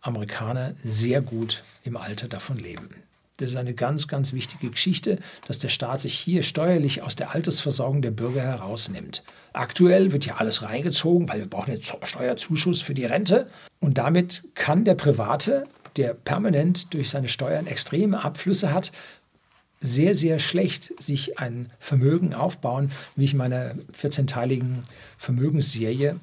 Amerikaner 0.00 0.74
sehr 0.82 1.20
gut 1.20 1.62
im 1.84 1.96
Alter 1.96 2.28
davon 2.28 2.56
leben. 2.56 2.88
Das 3.36 3.50
ist 3.50 3.56
eine 3.56 3.74
ganz, 3.74 4.08
ganz 4.08 4.32
wichtige 4.32 4.70
Geschichte, 4.70 5.18
dass 5.46 5.58
der 5.58 5.68
Staat 5.68 6.00
sich 6.00 6.14
hier 6.14 6.42
steuerlich 6.42 7.02
aus 7.02 7.16
der 7.16 7.34
Altersversorgung 7.34 8.00
der 8.02 8.10
Bürger 8.10 8.42
herausnimmt. 8.42 9.22
Aktuell 9.52 10.12
wird 10.12 10.24
ja 10.26 10.36
alles 10.36 10.62
reingezogen, 10.62 11.28
weil 11.28 11.40
wir 11.40 11.50
brauchen 11.50 11.72
jetzt 11.72 11.94
Steuerzuschuss 12.04 12.80
für 12.82 12.94
die 12.94 13.04
Rente. 13.04 13.50
Und 13.80 13.98
damit 13.98 14.44
kann 14.54 14.84
der 14.84 14.94
Private, 14.94 15.66
der 15.96 16.14
permanent 16.14 16.94
durch 16.94 17.10
seine 17.10 17.28
Steuern 17.28 17.66
extreme 17.66 18.24
Abflüsse 18.24 18.72
hat, 18.72 18.92
sehr, 19.80 20.14
sehr 20.14 20.38
schlecht 20.38 20.92
sich 21.00 21.38
ein 21.38 21.70
Vermögen 21.78 22.34
aufbauen, 22.34 22.90
wie 23.14 23.24
ich 23.24 23.32
in 23.32 23.38
meiner 23.38 23.74
14-teiligen 23.92 24.78
Vermögensserie 25.18 26.18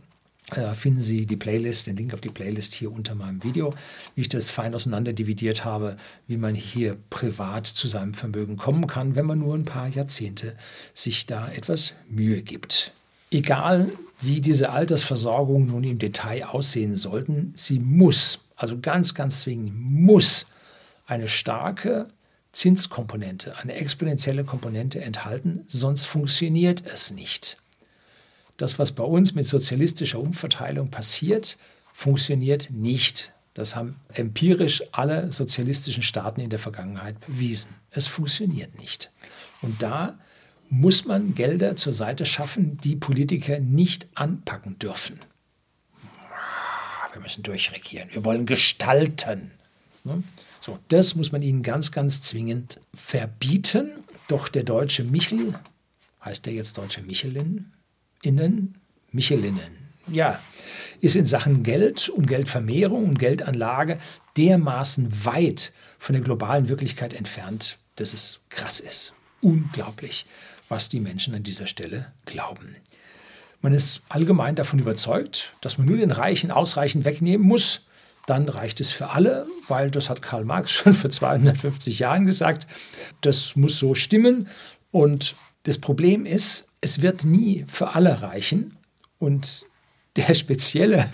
finden 0.75 1.01
Sie 1.01 1.25
die 1.25 1.35
Playlist, 1.35 1.87
den 1.87 1.97
Link 1.97 2.13
auf 2.13 2.21
die 2.21 2.29
Playlist 2.29 2.73
hier 2.73 2.91
unter 2.91 3.15
meinem 3.15 3.43
Video, 3.43 3.73
wie 4.15 4.21
ich 4.21 4.29
das 4.29 4.49
fein 4.49 4.75
auseinander 4.75 5.13
dividiert 5.13 5.65
habe, 5.65 5.97
wie 6.27 6.37
man 6.37 6.53
hier 6.53 6.97
privat 7.09 7.65
zu 7.65 7.87
seinem 7.87 8.13
Vermögen 8.13 8.57
kommen 8.57 8.87
kann, 8.87 9.15
wenn 9.15 9.25
man 9.25 9.39
nur 9.39 9.55
ein 9.55 9.65
paar 9.65 9.87
Jahrzehnte 9.87 10.55
sich 10.93 11.25
da 11.25 11.49
etwas 11.49 11.93
Mühe 12.09 12.41
gibt. 12.41 12.91
Egal 13.31 13.89
wie 14.21 14.41
diese 14.41 14.69
Altersversorgung 14.69 15.67
nun 15.67 15.83
im 15.83 15.99
Detail 15.99 16.45
aussehen 16.45 16.95
sollten, 16.95 17.53
sie 17.55 17.79
muss, 17.79 18.39
also 18.55 18.79
ganz, 18.79 19.15
ganz 19.15 19.41
zwingend, 19.41 19.73
muss 19.75 20.45
eine 21.07 21.27
starke 21.27 22.07
Zinskomponente, 22.51 23.57
eine 23.57 23.73
exponentielle 23.73 24.43
Komponente 24.43 25.01
enthalten, 25.01 25.63
sonst 25.67 26.05
funktioniert 26.05 26.83
es 26.85 27.11
nicht. 27.11 27.57
Das, 28.57 28.79
was 28.79 28.91
bei 28.91 29.03
uns 29.03 29.33
mit 29.33 29.47
sozialistischer 29.47 30.19
Umverteilung 30.19 30.89
passiert, 30.89 31.57
funktioniert 31.93 32.69
nicht. 32.71 33.33
Das 33.53 33.75
haben 33.75 33.99
empirisch 34.13 34.83
alle 34.91 35.31
sozialistischen 35.31 36.03
Staaten 36.03 36.41
in 36.41 36.49
der 36.49 36.59
Vergangenheit 36.59 37.19
bewiesen. 37.21 37.75
Es 37.91 38.07
funktioniert 38.07 38.79
nicht. 38.79 39.11
Und 39.61 39.81
da 39.83 40.17
muss 40.69 41.05
man 41.05 41.35
Gelder 41.35 41.75
zur 41.75 41.93
Seite 41.93 42.25
schaffen, 42.25 42.77
die 42.77 42.95
Politiker 42.95 43.59
nicht 43.59 44.07
anpacken 44.15 44.79
dürfen. 44.79 45.19
Wir 47.11 47.21
müssen 47.21 47.43
durchregieren. 47.43 48.09
Wir 48.11 48.25
wollen 48.25 48.47
gestalten. 48.47 49.51
Ne? 50.03 50.23
So, 50.59 50.79
das 50.87 51.13
muss 51.13 51.31
man 51.31 51.43
ihnen 51.43 51.61
ganz, 51.61 51.91
ganz 51.91 52.23
zwingend 52.23 52.79
verbieten. 52.95 54.03
Doch 54.27 54.47
der 54.47 54.63
deutsche 54.63 55.03
Michel, 55.03 55.53
heißt 56.25 56.47
der 56.47 56.53
jetzt 56.53 56.77
deutsche 56.79 57.03
Michelin, 57.03 57.71
innen, 58.23 58.75
Michelinnen, 59.11 59.77
ja, 60.07 60.39
ist 61.01 61.15
in 61.15 61.25
Sachen 61.25 61.63
Geld 61.63 62.09
und 62.09 62.27
Geldvermehrung 62.27 63.05
und 63.05 63.19
Geldanlage 63.19 63.99
dermaßen 64.37 65.25
weit 65.25 65.73
von 65.99 66.13
der 66.13 66.23
globalen 66.23 66.67
Wirklichkeit 66.67 67.13
entfernt, 67.13 67.77
dass 67.95 68.13
es 68.13 68.39
krass 68.49 68.79
ist. 68.79 69.13
Unglaublich, 69.41 70.25
was 70.69 70.89
die 70.89 70.99
Menschen 70.99 71.35
an 71.35 71.43
dieser 71.43 71.67
Stelle 71.67 72.11
glauben. 72.25 72.75
Man 73.61 73.73
ist 73.73 74.01
allgemein 74.09 74.55
davon 74.55 74.79
überzeugt, 74.79 75.53
dass 75.61 75.77
man 75.77 75.87
nur 75.87 75.97
den 75.97 76.11
Reichen 76.11 76.51
ausreichend 76.51 77.05
wegnehmen 77.05 77.45
muss, 77.45 77.81
dann 78.25 78.47
reicht 78.47 78.79
es 78.79 78.91
für 78.91 79.09
alle, 79.09 79.47
weil 79.67 79.91
das 79.91 80.09
hat 80.09 80.21
Karl 80.21 80.45
Marx 80.45 80.71
schon 80.73 80.93
vor 80.93 81.09
250 81.09 81.99
Jahren 81.99 82.25
gesagt. 82.25 82.67
Das 83.21 83.55
muss 83.55 83.77
so 83.77 83.95
stimmen. 83.95 84.47
Und 84.91 85.35
das 85.63 85.77
Problem 85.77 86.25
ist, 86.25 86.69
es 86.83 87.01
wird 87.01 87.23
nie 87.23 87.65
für 87.67 87.95
alle 87.95 88.21
reichen. 88.21 88.77
Und 89.17 89.65
der 90.17 90.33
Spezielle, 90.33 91.09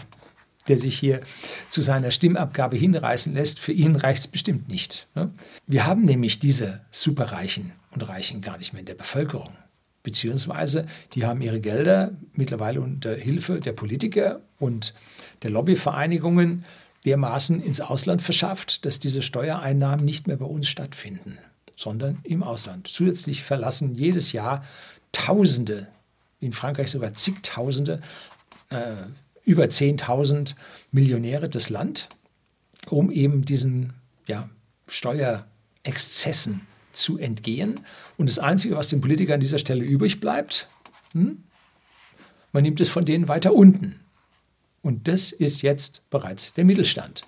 der 0.68 0.78
sich 0.78 0.98
hier 0.98 1.22
zu 1.70 1.82
seiner 1.82 2.12
Stimmabgabe 2.12 2.76
hinreißen 2.76 3.34
lässt, 3.34 3.60
für 3.60 3.72
ihn 3.72 3.96
reicht 3.96 4.22
es 4.22 4.28
bestimmt 4.28 4.68
nicht. 4.68 5.08
Ne? 5.16 5.32
Wir 5.68 5.86
haben 5.86 6.06
nämlich 6.06 6.40
diese 6.40 6.82
Superreichen 6.92 7.72
und 7.92 8.08
Reichen 8.08 8.42
gar 8.42 8.58
nicht 8.58 8.74
mehr 8.74 8.82
in 8.82 8.88
der 8.88 8.96
Bevölkerung. 8.96 9.54
Beziehungsweise 10.02 10.88
die 11.14 11.26
haben 11.26 11.42
ihre 11.42 11.60
Gelder 11.60 12.12
mittlerweile 12.34 12.82
unter 12.82 13.14
Hilfe 13.16 13.60
der 13.60 13.74
Politiker 13.74 14.42
und 14.58 14.94
der 15.44 15.52
Lobbyvereinigungen 15.52 16.66
dermaßen 17.06 17.62
ins 17.62 17.82
Ausland 17.82 18.22
verschafft, 18.22 18.86
dass 18.86 19.00
diese 19.00 19.22
Steuereinnahmen 19.22 20.04
nicht 20.04 20.28
mehr 20.28 20.38
bei 20.38 20.46
uns 20.46 20.68
stattfinden, 20.68 21.38
sondern 21.76 22.20
im 22.24 22.44
Ausland. 22.44 22.88
Zusätzlich 22.88 23.44
verlassen 23.44 23.94
jedes 23.94 24.32
Jahr 24.32 24.64
Tausende, 25.12 25.88
in 26.40 26.54
Frankreich 26.54 26.92
sogar 26.92 27.14
zigtausende, 27.14 28.02
äh, 28.70 28.94
über 29.44 29.64
10.000 29.64 30.56
Millionäre 30.92 31.50
das 31.50 31.70
Land, 31.70 32.10
um 32.88 33.12
eben 33.12 33.46
diesen 33.46 33.94
ja, 34.28 34.50
Steuerexzessen 34.88 36.62
zu 36.94 37.18
entgehen. 37.18 37.80
Und 38.18 38.30
das 38.30 38.40
Einzige, 38.40 38.76
was 38.76 38.90
den 38.90 39.02
Politikern 39.02 39.36
an 39.36 39.40
dieser 39.40 39.58
Stelle 39.58 39.84
übrig 39.84 40.20
bleibt, 40.20 40.68
hm, 41.14 41.44
man 42.52 42.64
nimmt 42.64 42.80
es 42.80 42.90
von 42.90 43.06
denen 43.06 43.28
weiter 43.28 43.54
unten. 43.54 44.00
Und 44.82 45.08
das 45.08 45.32
ist 45.32 45.62
jetzt 45.62 46.08
bereits 46.10 46.54
der 46.54 46.66
Mittelstand. 46.66 47.24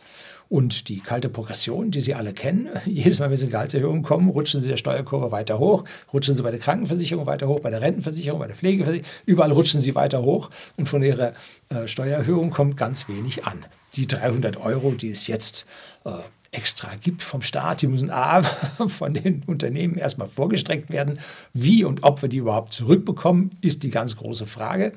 Und 0.51 0.89
die 0.89 0.99
kalte 0.99 1.29
Progression, 1.29 1.91
die 1.91 2.01
Sie 2.01 2.13
alle 2.13 2.33
kennen, 2.33 2.67
jedes 2.85 3.19
Mal, 3.19 3.29
wenn 3.29 3.37
Sie 3.37 3.45
in 3.45 3.51
Gehaltserhöhungen 3.51 4.03
kommen, 4.03 4.29
rutschen 4.29 4.59
Sie 4.59 4.67
der 4.67 4.75
Steuerkurve 4.75 5.31
weiter 5.31 5.59
hoch, 5.59 5.85
rutschen 6.11 6.35
Sie 6.35 6.43
bei 6.43 6.51
der 6.51 6.59
Krankenversicherung 6.59 7.25
weiter 7.25 7.47
hoch, 7.47 7.61
bei 7.61 7.69
der 7.69 7.79
Rentenversicherung, 7.79 8.37
bei 8.37 8.47
der 8.47 8.57
Pflegeversicherung, 8.57 9.09
überall 9.25 9.53
rutschen 9.53 9.79
Sie 9.79 9.95
weiter 9.95 10.23
hoch 10.23 10.49
und 10.75 10.89
von 10.89 11.03
Ihrer 11.03 11.31
äh, 11.69 11.87
Steuererhöhung 11.87 12.49
kommt 12.49 12.75
ganz 12.75 13.07
wenig 13.07 13.45
an. 13.45 13.65
Die 13.95 14.07
300 14.07 14.57
Euro, 14.57 14.91
die 14.91 15.11
es 15.11 15.27
jetzt 15.27 15.67
äh, 16.03 16.11
extra 16.51 16.95
gibt 16.99 17.21
vom 17.21 17.41
Staat, 17.41 17.81
die 17.81 17.87
müssen 17.87 18.09
A, 18.09 18.43
von 18.87 19.13
den 19.13 19.43
Unternehmen 19.47 19.95
erstmal 19.95 20.27
vorgestreckt 20.27 20.89
werden. 20.89 21.19
Wie 21.53 21.85
und 21.85 22.03
ob 22.03 22.21
wir 22.21 22.27
die 22.27 22.39
überhaupt 22.39 22.73
zurückbekommen, 22.73 23.51
ist 23.61 23.83
die 23.83 23.89
ganz 23.89 24.17
große 24.17 24.47
Frage. 24.47 24.91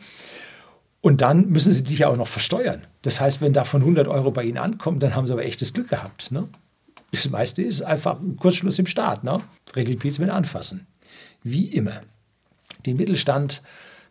Und 1.05 1.21
dann 1.21 1.51
müssen 1.51 1.71
sie 1.71 1.83
dich 1.83 1.99
ja 1.99 2.09
auch 2.09 2.17
noch 2.17 2.29
versteuern. 2.29 2.87
Das 3.03 3.21
heißt, 3.21 3.43
wenn 3.43 3.53
davon 3.53 3.83
100 3.83 4.09
Euro 4.09 4.31
bei 4.31 4.43
ihnen 4.43 4.57
ankommen, 4.57 5.01
dann 5.01 5.15
haben 5.15 5.27
sie 5.27 5.35
aber 5.35 5.45
echtes 5.45 5.75
Glück 5.75 5.91
gehabt. 5.91 6.33
Ne? 6.33 6.49
Das 7.13 7.29
meiste 7.29 7.61
ist 7.61 7.83
einfach 7.83 8.19
ein 8.19 8.37
Kurzschluss 8.37 8.79
im 8.79 8.87
Staat. 8.87 9.23
Ne? 9.23 9.43
Regelpilz 9.77 10.19
mit 10.19 10.31
anfassen. 10.31 10.87
Wie 11.43 11.67
immer. 11.67 12.01
Den 12.87 12.97
Mittelstand 12.97 13.61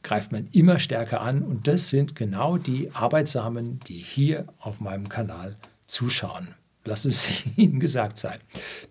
greift 0.03 0.31
man 0.31 0.47
immer 0.51 0.77
stärker 0.77 1.21
an 1.21 1.41
und 1.41 1.67
das 1.67 1.89
sind 1.89 2.15
genau 2.15 2.59
die 2.59 2.91
Arbeitsamen, 2.93 3.79
die 3.87 3.97
hier 3.97 4.45
auf 4.59 4.79
meinem 4.79 5.09
Kanal 5.09 5.57
zuschauen. 5.87 6.49
Lass 6.85 7.05
es 7.05 7.41
Ihnen 7.55 7.79
gesagt 7.79 8.19
sein. 8.19 8.37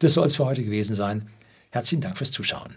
Das 0.01 0.15
soll 0.15 0.27
es 0.27 0.35
für 0.35 0.45
heute 0.45 0.65
gewesen 0.65 0.97
sein. 0.97 1.29
Herzlichen 1.71 2.03
Dank 2.03 2.19
fürs 2.19 2.33
Zuschauen. 2.33 2.75